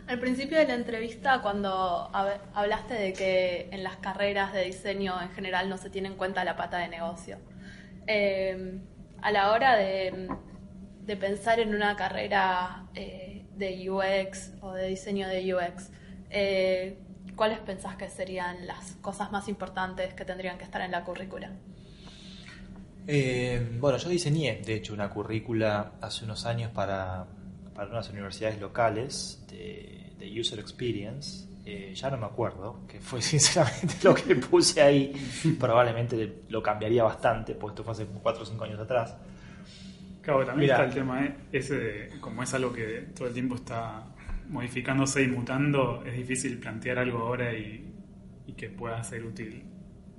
[0.08, 2.10] Al principio de la entrevista, cuando
[2.54, 6.44] hablaste de que en las carreras de diseño en general no se tiene en cuenta
[6.44, 7.38] la pata de negocio,
[8.06, 8.80] em,
[9.20, 10.28] a la hora de,
[11.20, 15.90] pensar en una carrera eh, de UX o de diseño de UX,
[16.30, 16.98] eh,
[17.36, 21.52] ¿cuáles pensás que serían las cosas más importantes que tendrían que estar en la currícula?
[23.10, 27.26] Eh, bueno, yo diseñé, de hecho, una currícula hace unos años para,
[27.74, 33.22] para unas universidades locales de de User Experience, eh, ya no me acuerdo, que fue
[33.22, 35.12] sinceramente lo que puse ahí,
[35.58, 39.16] probablemente lo cambiaría bastante, porque esto fue hace 4 o 5 años atrás.
[40.22, 41.34] Claro, también está el tema ¿eh?
[41.52, 44.04] ese de, como es algo que todo el tiempo está
[44.48, 47.84] modificándose y mutando, es difícil plantear algo ahora y,
[48.56, 49.62] que pueda ser útil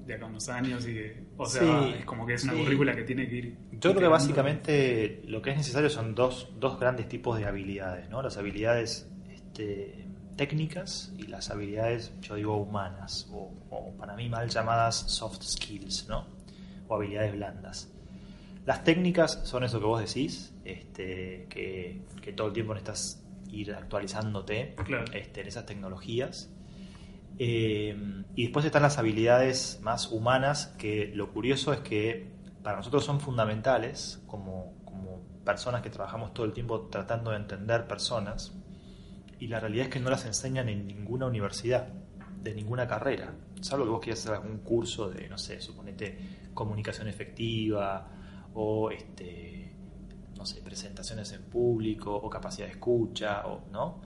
[0.10, 2.96] de acá a unos años y que, o sea, es como que es una currícula
[2.96, 3.58] que tiene que ir.
[3.72, 8.10] Yo creo que básicamente lo que es necesario son dos, dos grandes tipos de habilidades,
[8.10, 8.22] ¿no?
[8.22, 14.96] Las habilidades este, técnicas y las habilidades, yo digo, humanas, o, para mí mal llamadas
[14.96, 16.26] soft skills, ¿no?
[16.88, 17.94] O habilidades blandas.
[18.66, 22.02] Las técnicas son eso que vos decís, este, que,
[22.36, 24.76] todo el tiempo necesitas ir actualizándote
[25.14, 26.52] este, en esas tecnologías.
[27.40, 27.96] Eh,
[28.36, 33.22] y después están las habilidades más humanas, que lo curioso es que para nosotros son
[33.22, 38.54] fundamentales como, como personas que trabajamos todo el tiempo tratando de entender personas
[39.40, 41.88] y la realidad es que no las enseñan en ninguna universidad,
[42.42, 43.34] de ninguna carrera.
[43.62, 48.12] Salvo que vos quieras hacer algún curso de, no sé, suponete comunicación efectiva
[48.54, 49.69] o este
[50.40, 54.00] no sé, presentaciones en público o capacidad de escucha, o, ¿no?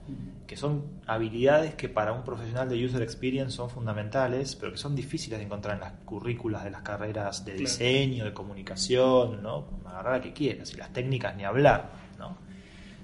[0.48, 4.96] Que son habilidades que para un profesional de user experience son fundamentales, pero que son
[4.96, 9.68] difíciles de encontrar en las currículas de las carreras de diseño, de comunicación, ¿no?
[9.86, 12.36] Agarrar a que quieras, y las técnicas ni hablar, ¿no?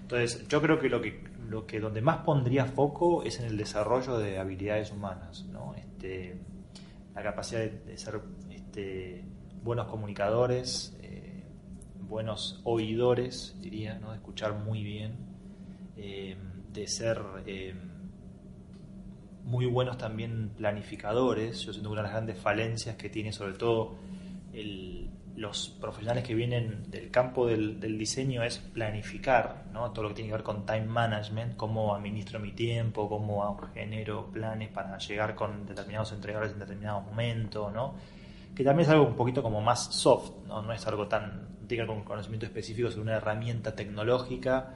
[0.02, 3.56] Entonces, yo creo que lo que lo que donde más pondría foco es en el
[3.56, 5.74] desarrollo de habilidades humanas, ¿no?
[5.76, 6.36] Este,
[7.14, 9.24] la capacidad de, ser este,
[9.62, 10.96] buenos comunicadores,
[12.10, 14.10] buenos oidores, diría, ¿no?
[14.10, 15.14] de escuchar muy bien,
[15.96, 16.36] eh,
[16.72, 17.74] de ser eh,
[19.44, 21.60] muy buenos también planificadores.
[21.60, 23.96] Yo siento que una de las grandes falencias que tiene sobre todo
[25.36, 29.92] los profesionales que vienen del campo del, diseño es planificar, ¿no?
[29.92, 34.30] todo lo que tiene que ver con time management, cómo administro mi tiempo, cómo genero
[34.32, 37.94] planes para llegar con determinados entregadores en determinado momento, ¿no?
[38.54, 41.86] que también es algo un poquito como más soft, no, no es algo tan, tiene
[41.86, 44.74] con conocimiento específico sobre una herramienta tecnológica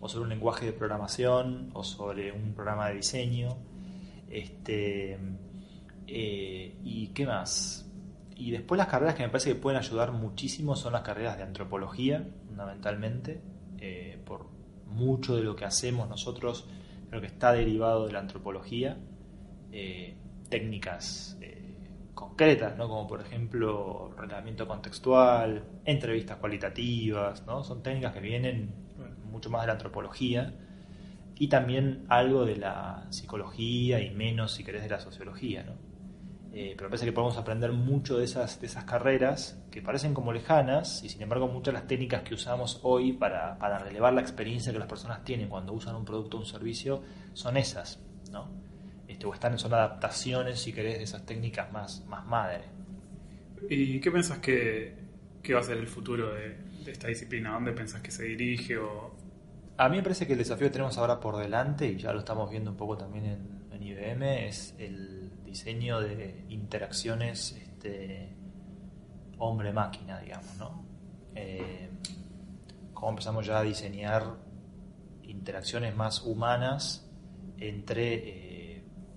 [0.00, 3.56] o sobre un lenguaje de programación o sobre un programa de diseño.
[4.30, 5.18] Este,
[6.06, 7.90] eh, ¿Y qué más?
[8.36, 11.42] Y después las carreras que me parece que pueden ayudar muchísimo son las carreras de
[11.42, 13.40] antropología, fundamentalmente,
[13.80, 14.46] eh, por
[14.86, 16.68] mucho de lo que hacemos nosotros
[17.08, 18.98] creo que está derivado de la antropología,
[19.72, 20.14] eh,
[20.48, 21.36] técnicas
[22.14, 22.88] concretas, ¿no?
[22.88, 27.64] como por ejemplo relevamiento contextual, entrevistas cualitativas, ¿no?
[27.64, 28.74] son técnicas que vienen
[29.30, 30.54] mucho más de la antropología
[31.36, 35.62] y también algo de la psicología y menos, si querés, de la sociología.
[35.62, 35.72] ¿no?
[36.52, 40.32] Eh, pero parece que podemos aprender mucho de esas, de esas carreras que parecen como
[40.32, 44.20] lejanas y sin embargo muchas de las técnicas que usamos hoy para, para relevar la
[44.20, 47.02] experiencia que las personas tienen cuando usan un producto o un servicio
[47.34, 48.00] son esas,
[48.32, 48.59] ¿no?
[49.20, 52.64] Este, o están, son adaptaciones, si querés, de esas técnicas más, más madre.
[53.68, 54.94] ¿Y qué pensás que,
[55.42, 57.52] que va a ser el futuro de, de esta disciplina?
[57.52, 58.78] ¿Dónde pensás que se dirige?
[58.78, 59.14] O...
[59.76, 62.20] A mí me parece que el desafío que tenemos ahora por delante, y ya lo
[62.20, 68.34] estamos viendo un poco también en, en IBM, es el diseño de interacciones este,
[69.36, 70.82] hombre-máquina, digamos, ¿no?
[71.34, 71.90] Eh,
[72.94, 74.24] cómo empezamos ya a diseñar
[75.24, 77.06] interacciones más humanas
[77.58, 78.50] entre, eh,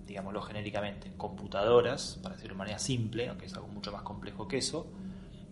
[0.06, 4.58] digámoslo genéricamente, computadoras, para decirlo de manera simple, aunque es algo mucho más complejo que
[4.58, 4.86] eso,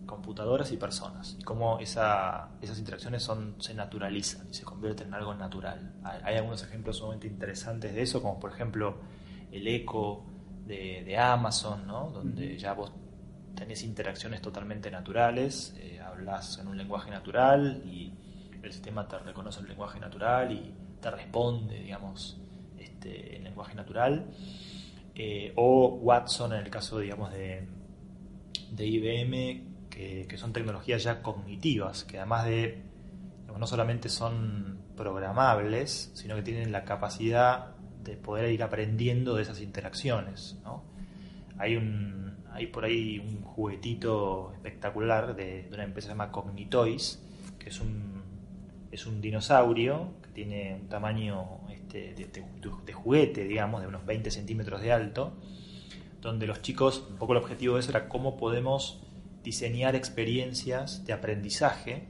[0.05, 1.37] computadoras y personas.
[1.39, 5.93] Y cómo esa, esas interacciones son, se naturalizan y se convierten en algo natural.
[6.03, 8.97] Hay, algunos ejemplos sumamente interesantes de eso, como por ejemplo
[9.51, 10.25] el eco
[10.65, 12.09] de, de Amazon, ¿no?
[12.09, 12.91] donde ya vos
[13.55, 18.13] tenés interacciones totalmente naturales, eh, hablas en un lenguaje natural y
[18.61, 22.39] el sistema te reconoce el lenguaje natural y te responde, digamos,
[23.03, 24.27] este, en lenguaje natural.
[25.15, 27.67] Eh, o Watson en el caso, digamos, de,
[28.71, 32.81] de IBM, que, que, son tecnologías ya cognitivas, que además de,
[33.57, 39.61] no solamente son programables, sino que tienen la capacidad de poder ir aprendiendo de esas
[39.61, 40.57] interacciones.
[40.63, 40.83] ¿no?
[41.59, 46.31] Hay, un, hay por ahí un juguetito espectacular de, de una empresa que se llama
[46.31, 47.21] Cognitoys,
[47.59, 48.23] que es un,
[48.91, 51.62] es un dinosaurio que tiene un tamaño este,
[51.93, 52.43] de, de,
[52.85, 55.33] de, juguete, digamos, de unos 20 centímetros de alto,
[56.19, 59.01] donde los chicos, un poco el objetivo de eso era cómo podemos
[59.43, 62.09] diseñar experiencias de aprendizaje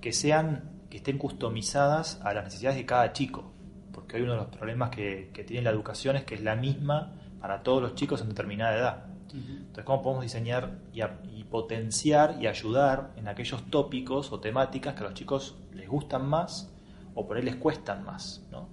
[0.00, 3.52] que sean que estén customizadas a las necesidades de cada chico
[3.92, 6.56] porque hoy uno de los problemas que, que, tiene la educación es que es la
[6.56, 9.06] misma para todos los chicos en determinada edad.
[9.32, 9.56] Uh -huh.
[9.58, 14.94] Entonces, ¿cómo podemos diseñar y, a, y, potenciar y ayudar en aquellos tópicos o temáticas
[14.94, 16.72] que a los chicos les gustan más
[17.14, 18.46] o por ahí les cuestan más?
[18.50, 18.68] ¿no?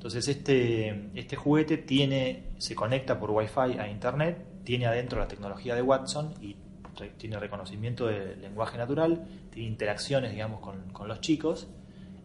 [0.00, 5.74] Entonces, este, este juguete tiene, se conecta por Wi-Fi a Internet, tiene adentro la tecnología
[5.74, 6.56] de Watson y
[7.18, 11.68] tiene reconocimiento del lenguaje natural, tiene interacciones, digamos, con, con los chicos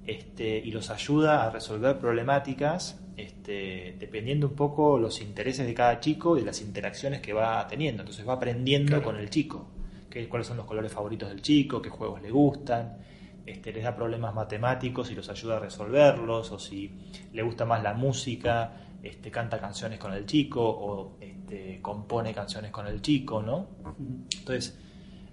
[0.07, 5.99] este, y los ayuda a resolver problemáticas este, dependiendo un poco los intereses de cada
[5.99, 8.03] chico y las interacciones que va teniendo.
[8.03, 9.03] Entonces va aprendiendo claro.
[9.03, 9.67] con el chico,
[10.09, 12.99] qué, cuáles son los colores favoritos del chico, qué juegos le gustan,
[13.45, 16.91] este, les da problemas matemáticos y los ayuda a resolverlos, o si
[17.31, 18.73] le gusta más la música,
[19.03, 23.69] este, canta canciones con el chico o este, compone canciones con el chico, ¿no?
[24.39, 24.79] Entonces,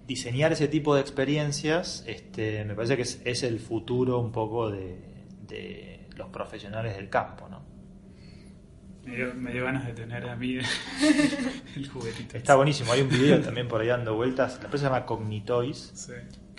[0.06, 4.70] diseñar ese tipo de experiencias este, me parece que es, es el futuro un poco
[4.70, 4.98] de,
[5.48, 7.62] de, los profesionales del campo, ¿no?
[9.04, 10.58] Me dio, me dio ganas de tener a mí
[11.76, 12.36] el juguetito.
[12.36, 15.92] Está buenísimo, hay un video también por ahí dando vueltas, la empresa se llama Cognitoys,
[15.94, 16.12] sí.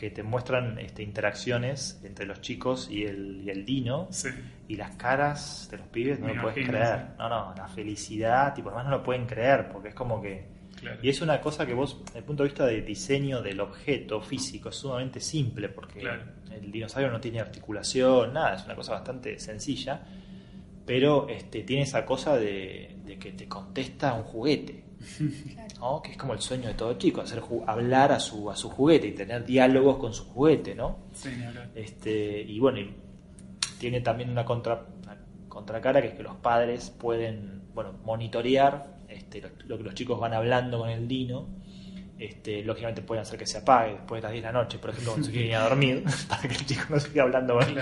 [0.03, 4.27] Que te muestran este, interacciones entre los chicos y el, y el Dino, sí.
[4.67, 6.97] y las caras de los pibes no me lo puedes creer.
[6.97, 7.13] Sí.
[7.19, 10.99] No, no, la felicidad, tipo, además no lo pueden creer, porque es como que Claro.
[11.01, 14.19] Y es una cosa que vos, desde el punto de vista de diseño del objeto
[14.19, 16.23] físico, es sumamente simple porque claro.
[16.51, 20.01] el dinosaurio no tiene articulación, nada, es una cosa bastante sencilla,
[20.85, 24.83] pero este, tiene esa cosa de, de que te contesta un juguete,
[25.53, 25.73] claro.
[25.79, 26.01] ¿no?
[26.01, 29.07] que es como el sueño de todo chico, hacer hablar a su, a su juguete
[29.07, 30.97] y tener diálogos con su juguete, ¿no?
[31.13, 31.29] Sí,
[31.75, 32.93] este, y bueno, y
[33.79, 35.17] tiene también una, contra, una
[35.49, 40.19] contracara que es que los padres pueden bueno, monitorear este, lo, lo, que los chicos
[40.19, 41.47] van hablando con el Dino,
[42.17, 44.91] este, lógicamente pueden hacer que se apague después de las 10 de la noche, por
[44.91, 47.75] ejemplo, cuando se quieren ir a dormir, para que el chico no siga hablando con,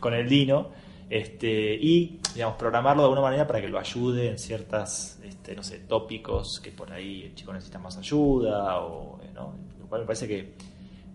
[0.00, 0.72] con el Dino,
[1.08, 5.62] este, y digamos, programarlo de alguna manera para que lo ayude en ciertas, este, no
[5.62, 9.20] sé, tópicos que por ahí el chico necesita más ayuda, o,
[9.78, 10.54] lo cual me parece que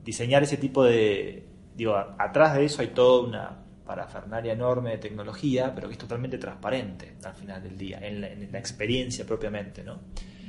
[0.03, 5.73] diseñar ese tipo de, digo, atrás de eso hay toda una parafernalia enorme de tecnología,
[5.73, 9.83] pero que es totalmente transparente al final del día, en la, en la, experiencia propiamente,
[9.83, 9.99] ¿no?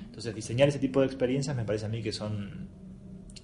[0.04, 2.68] Entonces, diseñar ese tipo de experiencias me parece a mí que son,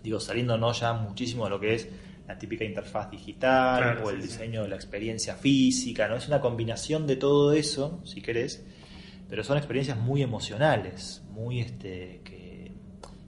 [0.03, 1.89] digo, saliéndonos ya muchísimo de lo que es
[2.27, 4.65] la típica interfaz digital claro, o el sí, diseño sí.
[4.65, 6.17] de la experiencia física, ¿no?
[6.17, 8.65] Es una combinación de todo eso, si querés,
[9.29, 12.73] pero son experiencias muy emocionales, muy, este, que,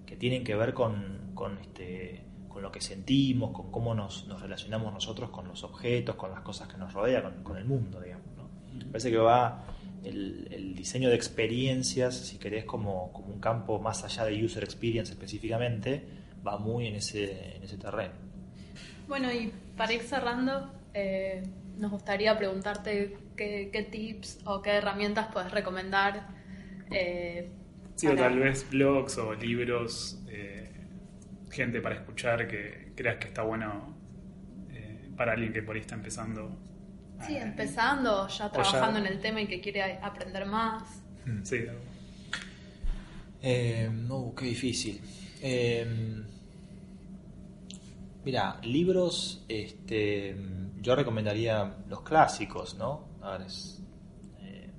[0.06, 4.42] que tienen que ver con, con este con lo que sentimos, con cómo nos, nos,
[4.42, 8.00] relacionamos nosotros con los objetos, con las cosas que nos rodean, con, con el mundo,
[8.00, 8.26] digamos.
[8.36, 8.48] ¿no?
[8.76, 9.64] Me parece que va
[10.02, 14.64] el, el, diseño de experiencias, si querés, como, como, un campo más allá de user
[14.64, 16.04] experience específicamente,
[16.44, 18.14] va muy en ese, en ese terreno.
[19.08, 21.42] Bueno, y para ir cerrando, eh,
[21.78, 26.26] nos gustaría preguntarte qué, qué, tips o qué herramientas puedes recomendar
[26.90, 27.50] eh,
[27.96, 30.70] Sí, o tal vez blogs o libros, eh,
[31.50, 33.96] gente para escuchar que creas que está bueno
[34.70, 36.50] eh, para alguien que por ahí está empezando.
[37.20, 41.02] Sí, a- empezando, ya trabajando ya- en el tema y que quiere aprender más.
[41.26, 41.58] Mm, Sí,
[43.42, 45.00] Eh, no, qué difícil.
[48.24, 50.36] Mira, libros, este,
[50.80, 53.08] yo recomendaría los clásicos, ¿no?
[53.22, 53.82] A ver, es,
[54.40, 54.70] eh,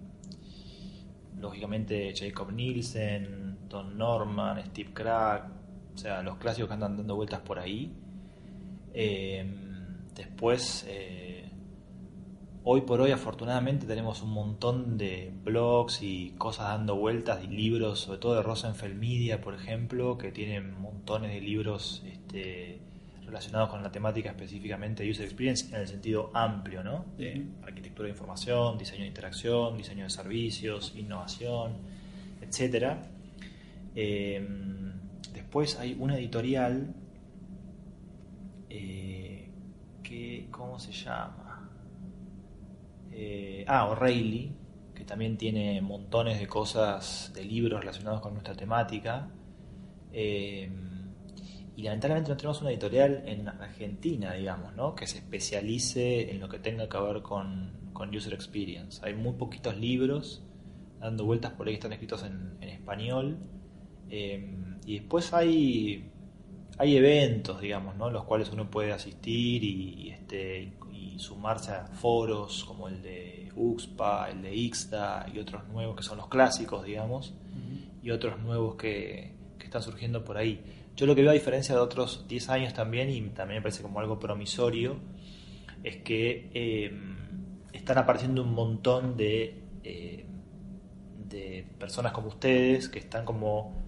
[1.38, 5.50] lógicamente Jacob Nielsen, Don Norman, Steve Crack,
[5.94, 7.94] o sea, los clásicos que andan dando vueltas por ahí.
[8.94, 9.46] Eh,
[10.16, 11.50] después, eh,
[12.64, 18.02] hoy por hoy afortunadamente tenemos un montón de blogs y cosas dando vueltas y libros,
[18.02, 22.82] sobre todo de Rosenfeld Media, por ejemplo, que tienen montones de libros este,
[23.30, 27.06] relacionados con la temática específicamente de User Experience en el sentido amplio, ¿no?
[27.18, 31.78] De arquitectura de información, diseño de interacción, diseño de servicios, innovación,
[32.42, 33.02] etcétera.
[33.96, 34.46] Eh,
[35.34, 36.94] después hay una editorial
[38.70, 39.50] eh,
[40.04, 41.70] que, ¿cómo se llama?
[43.12, 44.56] Eh, ah, O'Reilly,
[44.94, 49.30] que también tiene montones de cosas, de libros relacionados con nuestra temática.
[50.12, 50.70] Eh,
[51.80, 54.96] y lamentablemente no tenemos una editorial en Argentina, digamos, ¿no?
[54.96, 59.00] que se especialice en lo que tenga que ver con, con user experience.
[59.02, 60.44] Hay muy poquitos libros
[61.00, 63.38] dando vueltas por ahí que están escritos en, en español.
[64.10, 66.12] Eh, y después hay,
[66.78, 68.10] hay eventos, digamos, ¿no?
[68.10, 73.54] los cuales uno puede asistir y, y, este, y sumarse a foros como el de
[73.56, 77.34] UXPA, el de IXDA y otros nuevos que son los clásicos, digamos,
[78.04, 80.62] y otros nuevos que, que están surgiendo por ahí.
[81.00, 83.82] Yo lo que veo a diferencia de otros 10 años también, y también me parece
[83.82, 84.98] como algo promisorio,
[85.82, 86.92] es que eh,
[87.72, 90.26] están apareciendo un montón de, eh,
[91.30, 93.82] de personas como ustedes que están como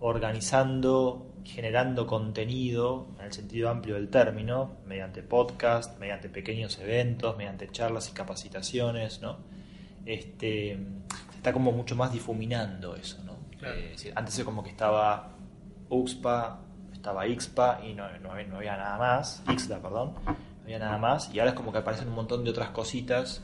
[0.00, 7.68] organizando, generando contenido en el sentido amplio del término, mediante podcast, mediante pequeños eventos, mediante
[7.68, 9.38] charlas y capacitaciones, ¿no?
[10.04, 10.76] Este,
[11.30, 13.36] se está como mucho más difuminando eso, ¿no?
[13.56, 13.76] Claro.
[13.76, 15.35] Eh, es antes como que estaba
[15.90, 16.60] UXPA,
[16.92, 20.98] estaba IXPA y no, no había, no había nada más, IXDA, perdón, no había nada
[20.98, 23.42] más, y ahora es como que aparecen un montón de otras cositas,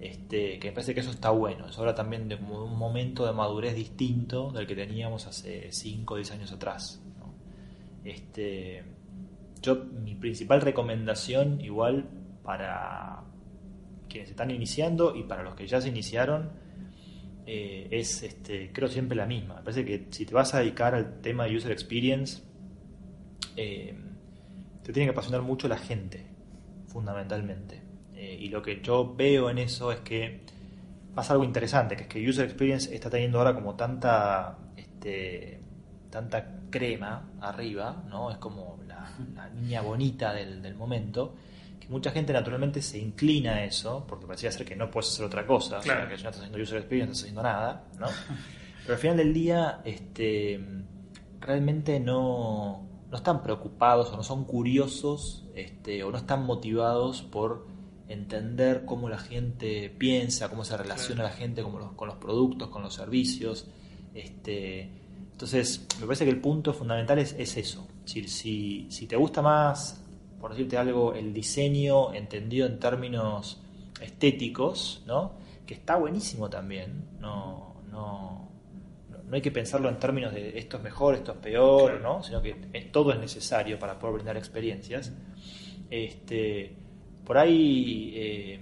[0.00, 3.24] este, que me parece que eso está bueno, es ahora también de como un momento
[3.24, 7.00] de madurez distinto del que teníamos hace 5 o 10 años atrás.
[7.18, 7.32] ¿no?
[8.04, 8.84] Este,
[9.62, 12.06] yo, mi principal recomendación, igual
[12.42, 13.22] para
[14.08, 16.50] quienes están iniciando y para los que ya se iniciaron,
[17.46, 19.56] eh, es, este, creo siempre la misma.
[19.56, 22.42] Me parece que si te vas a dedicar al tema de user experience,
[23.56, 23.94] eh,
[24.82, 26.26] te tiene que apasionar mucho la gente,
[26.86, 27.82] fundamentalmente.
[28.14, 30.42] Eh, y lo que yo veo en eso es que
[31.14, 35.60] pasa algo interesante, que es que user experience está teniendo ahora como tanta, este,
[36.10, 38.30] tanta crema arriba, ¿no?
[38.30, 41.34] Es como la, la niña bonita del, del momento
[41.86, 45.24] que mucha gente naturalmente se inclina a eso, porque parecía ser que no puedes hacer
[45.26, 46.00] otra cosa, Claro.
[46.00, 48.06] o sea, que si no estás haciendo user experience, no estás haciendo nada, ¿no?
[48.82, 50.60] Pero al final del día, este,
[51.40, 57.66] realmente no, no están preocupados o no son curiosos este, o no están motivados por
[58.08, 62.68] entender cómo la gente piensa, cómo se relaciona la gente con los, con los productos,
[62.68, 63.66] con los servicios.
[64.14, 64.90] Este,
[65.32, 67.88] entonces, me parece que el punto fundamental es, es eso.
[68.00, 70.03] Es decir, si, si te gusta más,
[70.44, 73.62] por decirte algo, el diseño entendido en términos
[73.98, 75.32] estéticos, ¿no?
[75.64, 78.50] que está buenísimo también, no, no,
[79.26, 81.98] no hay que pensarlo en términos de esto es mejor, esto es peor.
[82.02, 82.22] ¿no?
[82.22, 82.52] sino que
[82.92, 85.14] todo es necesario para poder brindar experiencias.
[85.88, 86.76] Este,
[87.24, 88.60] por ahí, eh,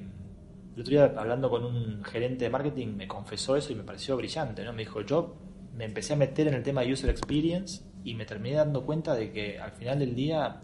[0.77, 4.17] el otro día hablando con un gerente de marketing me confesó eso y me pareció
[4.17, 4.73] brillante, ¿no?
[4.73, 5.35] Me dijo, yo
[5.75, 9.17] me empecé a meter en el tema de user experience y me terminé dando cuenta
[9.17, 10.61] de que al final del día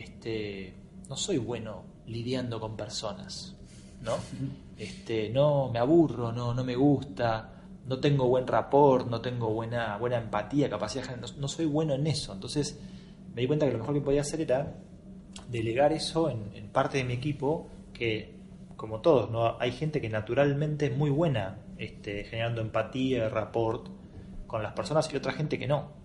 [0.00, 0.74] este,
[1.08, 3.56] no soy bueno lidiando con personas,
[4.02, 4.14] ¿no?
[4.78, 7.50] Este, no me aburro, no, no me gusta,
[7.88, 11.94] no tengo buen rapport, no tengo buena, buena empatía, capacidad, de- no, no soy bueno
[11.94, 12.32] en eso.
[12.32, 12.78] Entonces
[13.34, 14.76] me di cuenta que lo mejor que podía hacer era
[15.50, 18.36] delegar eso en, en parte de mi equipo, que
[18.76, 19.58] como todos, ¿no?
[19.58, 23.88] hay gente que naturalmente es muy buena este, generando empatía, rapport
[24.46, 25.97] con las personas y otra gente que no.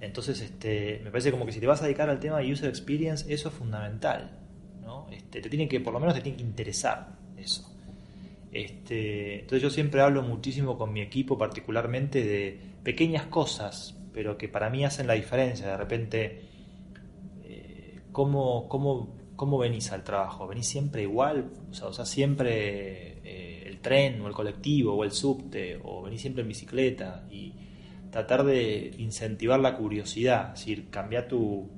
[0.00, 2.68] Entonces, este, me parece como que si te vas a dedicar al tema de user
[2.68, 4.30] experience, eso es fundamental.
[4.82, 5.06] ¿no?
[5.10, 7.70] Este, te tiene que, por lo menos te tiene que interesar eso.
[8.52, 14.48] Este, entonces yo siempre hablo muchísimo con mi equipo, particularmente de pequeñas cosas, pero que
[14.48, 15.68] para mí hacen la diferencia.
[15.68, 16.42] De repente,
[17.44, 20.48] eh, ¿cómo, cómo, cómo venís al trabajo?
[20.48, 21.50] ¿Venís siempre igual?
[21.70, 26.02] O sea, o sea, siempre eh, el tren o el colectivo o el subte, o
[26.02, 27.24] venís siempre en bicicleta.
[27.30, 27.54] Y
[28.10, 31.68] tratar de incentivar la curiosidad, es decir, cambia tu,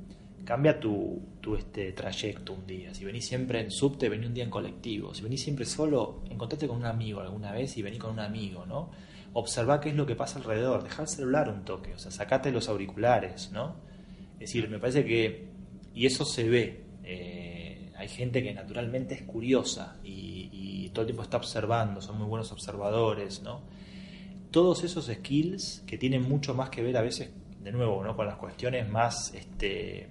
[0.44, 2.94] cambia tu, tu este, trayecto un día.
[2.94, 5.14] Si venís siempre en subte, vení un día en colectivo.
[5.14, 8.66] Si venís siempre solo, encontrate con un amigo alguna vez y vení con un amigo,
[8.66, 8.90] ¿no?
[9.34, 12.50] Observá qué es lo que pasa alrededor, dejá el celular un toque, o sea, sacate
[12.50, 13.76] los auriculares, ¿no?
[14.34, 15.48] Es decir, me parece que,
[15.94, 21.06] y eso se ve, eh, hay gente que naturalmente es curiosa y, y todo el
[21.06, 23.62] tiempo está observando, son muy buenos observadores, ¿no?
[24.52, 27.30] Todos esos skills que tienen mucho más que ver a veces,
[27.60, 28.14] de nuevo, ¿no?
[28.14, 30.08] con las cuestiones más este,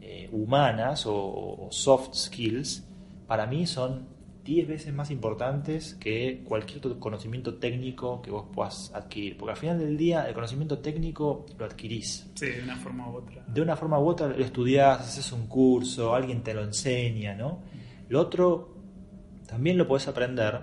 [0.00, 2.84] eh, humanas o, o soft skills,
[3.28, 4.16] para mí son
[4.46, 9.36] 10 veces más importantes que cualquier otro conocimiento técnico que vos puedas adquirir.
[9.36, 12.30] Porque al final del día el conocimiento técnico lo adquirís.
[12.34, 13.44] Sí, de una forma u otra.
[13.46, 17.62] De una forma u otra lo estudiás, haces un curso, alguien te lo enseña, ¿no?
[18.08, 18.76] Lo otro
[19.48, 20.60] también lo podés aprender,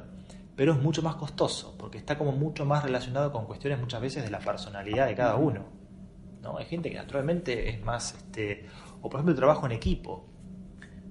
[0.55, 4.23] pero es mucho más costoso, porque está como mucho más relacionado con cuestiones muchas veces
[4.23, 5.65] de la personalidad de cada uno.
[6.41, 6.57] ¿no?
[6.57, 8.67] Hay gente que naturalmente es más, este,
[9.01, 10.27] o por ejemplo el trabajo en equipo,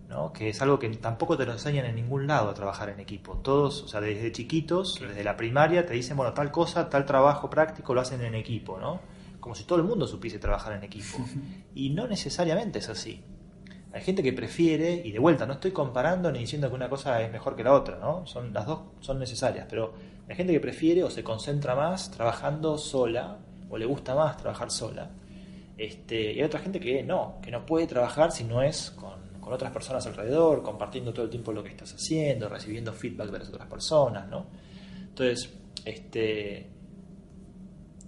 [0.09, 0.32] ¿no?
[0.32, 3.38] que es algo que tampoco te lo enseñan en ningún lado a trabajar en equipo.
[3.38, 7.51] Todos, o sea, desde chiquitos, desde la primaria, te dicen, bueno, tal cosa, tal trabajo
[7.51, 9.01] práctico lo hacen en equipo, ¿no?
[9.40, 11.18] Como si todo el mundo supiese trabajar en equipo.
[11.74, 13.24] Y no necesariamente es así.
[13.93, 17.20] Hay gente que prefiere, y de vuelta, no estoy comparando ni diciendo que una cosa
[17.20, 18.26] es mejor que la otra, ¿no?
[18.26, 19.93] Son, las dos son necesarias, pero
[20.28, 23.38] hay gente que prefiere o se concentra más trabajando sola,
[23.68, 25.11] o le gusta más trabajar sola.
[25.76, 29.20] Este, y hay otra gente que no, que no puede trabajar si no es con,
[29.40, 33.38] con otras personas alrededor, compartiendo todo el tiempo lo que estás haciendo, recibiendo feedback de
[33.40, 34.47] las otras personas, ¿no?
[35.01, 35.53] Entonces,
[35.84, 36.72] este,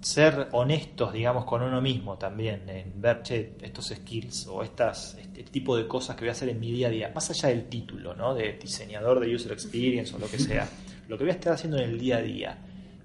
[0.04, 5.44] ser honestos, digamos, con uno mismo también, en ver, che, estos skills o estas, este
[5.44, 7.70] tipo de cosas que voy a hacer en mi día a día, más allá del
[7.70, 8.34] título, ¿no?
[8.34, 10.68] De diseñador de user experience o lo que sea,
[11.08, 12.58] lo que voy a estar haciendo en el día a día,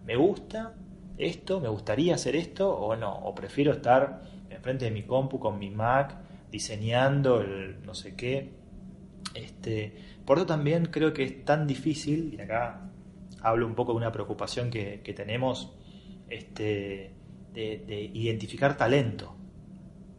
[0.05, 0.75] ¿me gusta
[1.17, 1.61] esto?
[1.61, 3.13] ¿Me gustaría hacer esto o no?
[3.13, 6.17] ¿O prefiero estar enfrente de mi compu con mi Mac
[6.51, 8.51] diseñando el no sé qué?
[9.33, 9.95] Este,
[10.25, 12.89] por eso también creo que es tan difícil, y acá
[13.41, 15.71] hablo un poco de una preocupación que, que tenemos,
[16.29, 17.11] este,
[17.53, 19.35] de, de, identificar talento.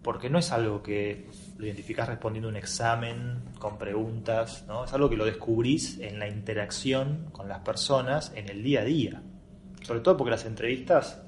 [0.03, 4.85] Porque no es algo que lo identificás respondiendo un examen con preguntas, ¿no?
[4.85, 8.85] es algo que lo descubrís en la interacción con las personas en el día a
[8.85, 9.23] día.
[9.83, 11.23] Sobre todo porque las entrevistas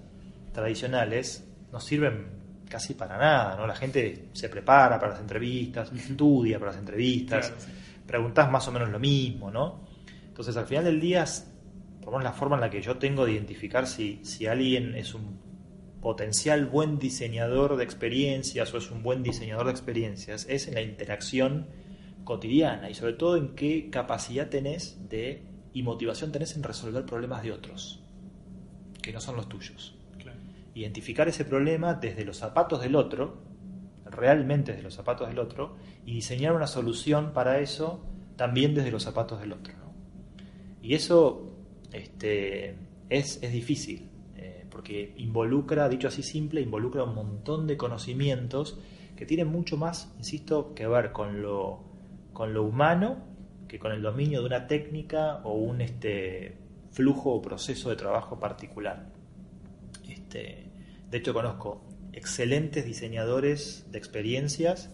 [0.52, 3.66] tradicionales no sirven casi para nada, ¿no?
[3.66, 7.72] La gente se prepara para las entrevistas, estudia para las entrevistas, claro, sí.
[8.06, 9.84] preguntas más o menos lo mismo, ¿no?
[10.26, 11.26] Entonces al final del día
[12.02, 14.94] por lo menos la forma en la que yo tengo de identificar si, si alguien
[14.94, 15.40] es un
[16.00, 20.82] potencial buen diseñador de experiencias o es un buen diseñador de experiencias es en la
[20.82, 21.68] interacción
[22.24, 27.42] cotidiana y sobre todo en qué capacidad tenés de y motivación tenés en resolver problemas
[27.42, 28.02] de otros
[29.00, 29.94] que no son los tuyos.
[30.18, 30.38] Claro.
[30.74, 33.42] Identificar ese problema desde los zapatos del otro,
[34.04, 35.76] realmente desde los zapatos del otro,
[36.06, 38.04] y diseñar una solución para eso
[38.36, 39.74] también desde los zapatos del otro.
[39.76, 39.92] ¿no?
[40.82, 41.51] Y eso
[41.92, 42.76] este,
[43.08, 48.78] es, es difícil, eh, porque involucra, dicho así simple, involucra un montón de conocimientos
[49.16, 51.84] que tienen mucho más, insisto, que ver con lo,
[52.32, 53.32] con lo humano
[53.72, 56.58] que con el dominio de una técnica o un este,
[56.90, 59.06] flujo o proceso de trabajo particular.
[60.06, 60.66] Este,
[61.10, 61.82] de hecho, conozco
[62.12, 64.90] excelentes diseñadores de experiencias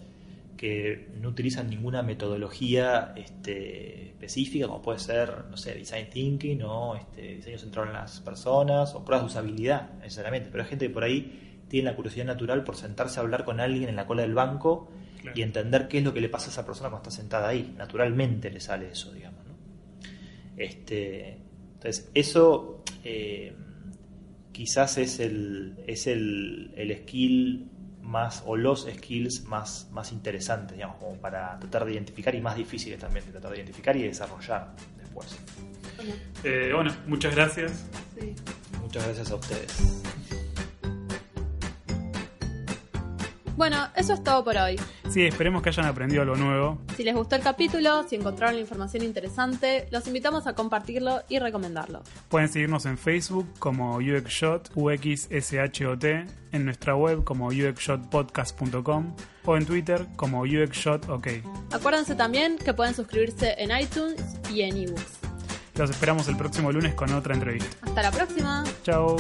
[0.59, 6.97] que no utilizan ninguna metodología este, específica, como puede ser, no sé, design thinking o
[6.97, 10.51] este, diseño centrado en las personas o pruebas de usabilidad, necesariamente.
[10.51, 13.61] Pero hay gente que por ahí tiene la curiosidad natural por sentarse a hablar con
[13.61, 14.91] alguien en la cola del banco
[15.23, 15.39] claro.
[15.39, 17.75] y entender qué es lo que le pasa a esa persona cuando está sentada ahí.
[17.79, 19.47] Naturalmente le sale eso, digamos.
[19.47, 19.55] ¿no?
[20.57, 21.39] Este,
[21.75, 23.55] entonces, eso eh,
[24.51, 27.71] quizás es el, es el, el skill
[28.09, 32.57] más, o los skills más, más interesantes, digamos, como para tratar de identificar y más
[32.57, 35.39] difíciles también de tratar de identificar y desarrollar después.
[35.97, 37.85] Bueno, eh, bueno muchas gracias.
[38.19, 38.35] Sí.
[38.81, 40.38] Muchas gracias a ustedes.
[43.59, 44.81] Bueno, eso es todo por hoy.
[45.11, 46.79] Sí, esperemos que hayan aprendido algo nuevo.
[46.97, 51.41] Si les gustó el capítulo, si encontraron la información interesante, los invitamos a compartirlo y
[51.41, 52.05] recomendarlo.
[52.29, 56.05] Pueden seguirnos en Facebook como UXShot, UXSHOT,
[56.53, 61.27] en nuestra web como UXShotpodcast.com o en Twitter como UXShotOK.
[61.73, 65.19] Acuérdense también que pueden suscribirse en iTunes y en eBooks.
[65.75, 67.77] Los esperamos el próximo lunes con otra entrevista.
[67.83, 68.63] Hasta la próxima.
[68.85, 69.17] Chao.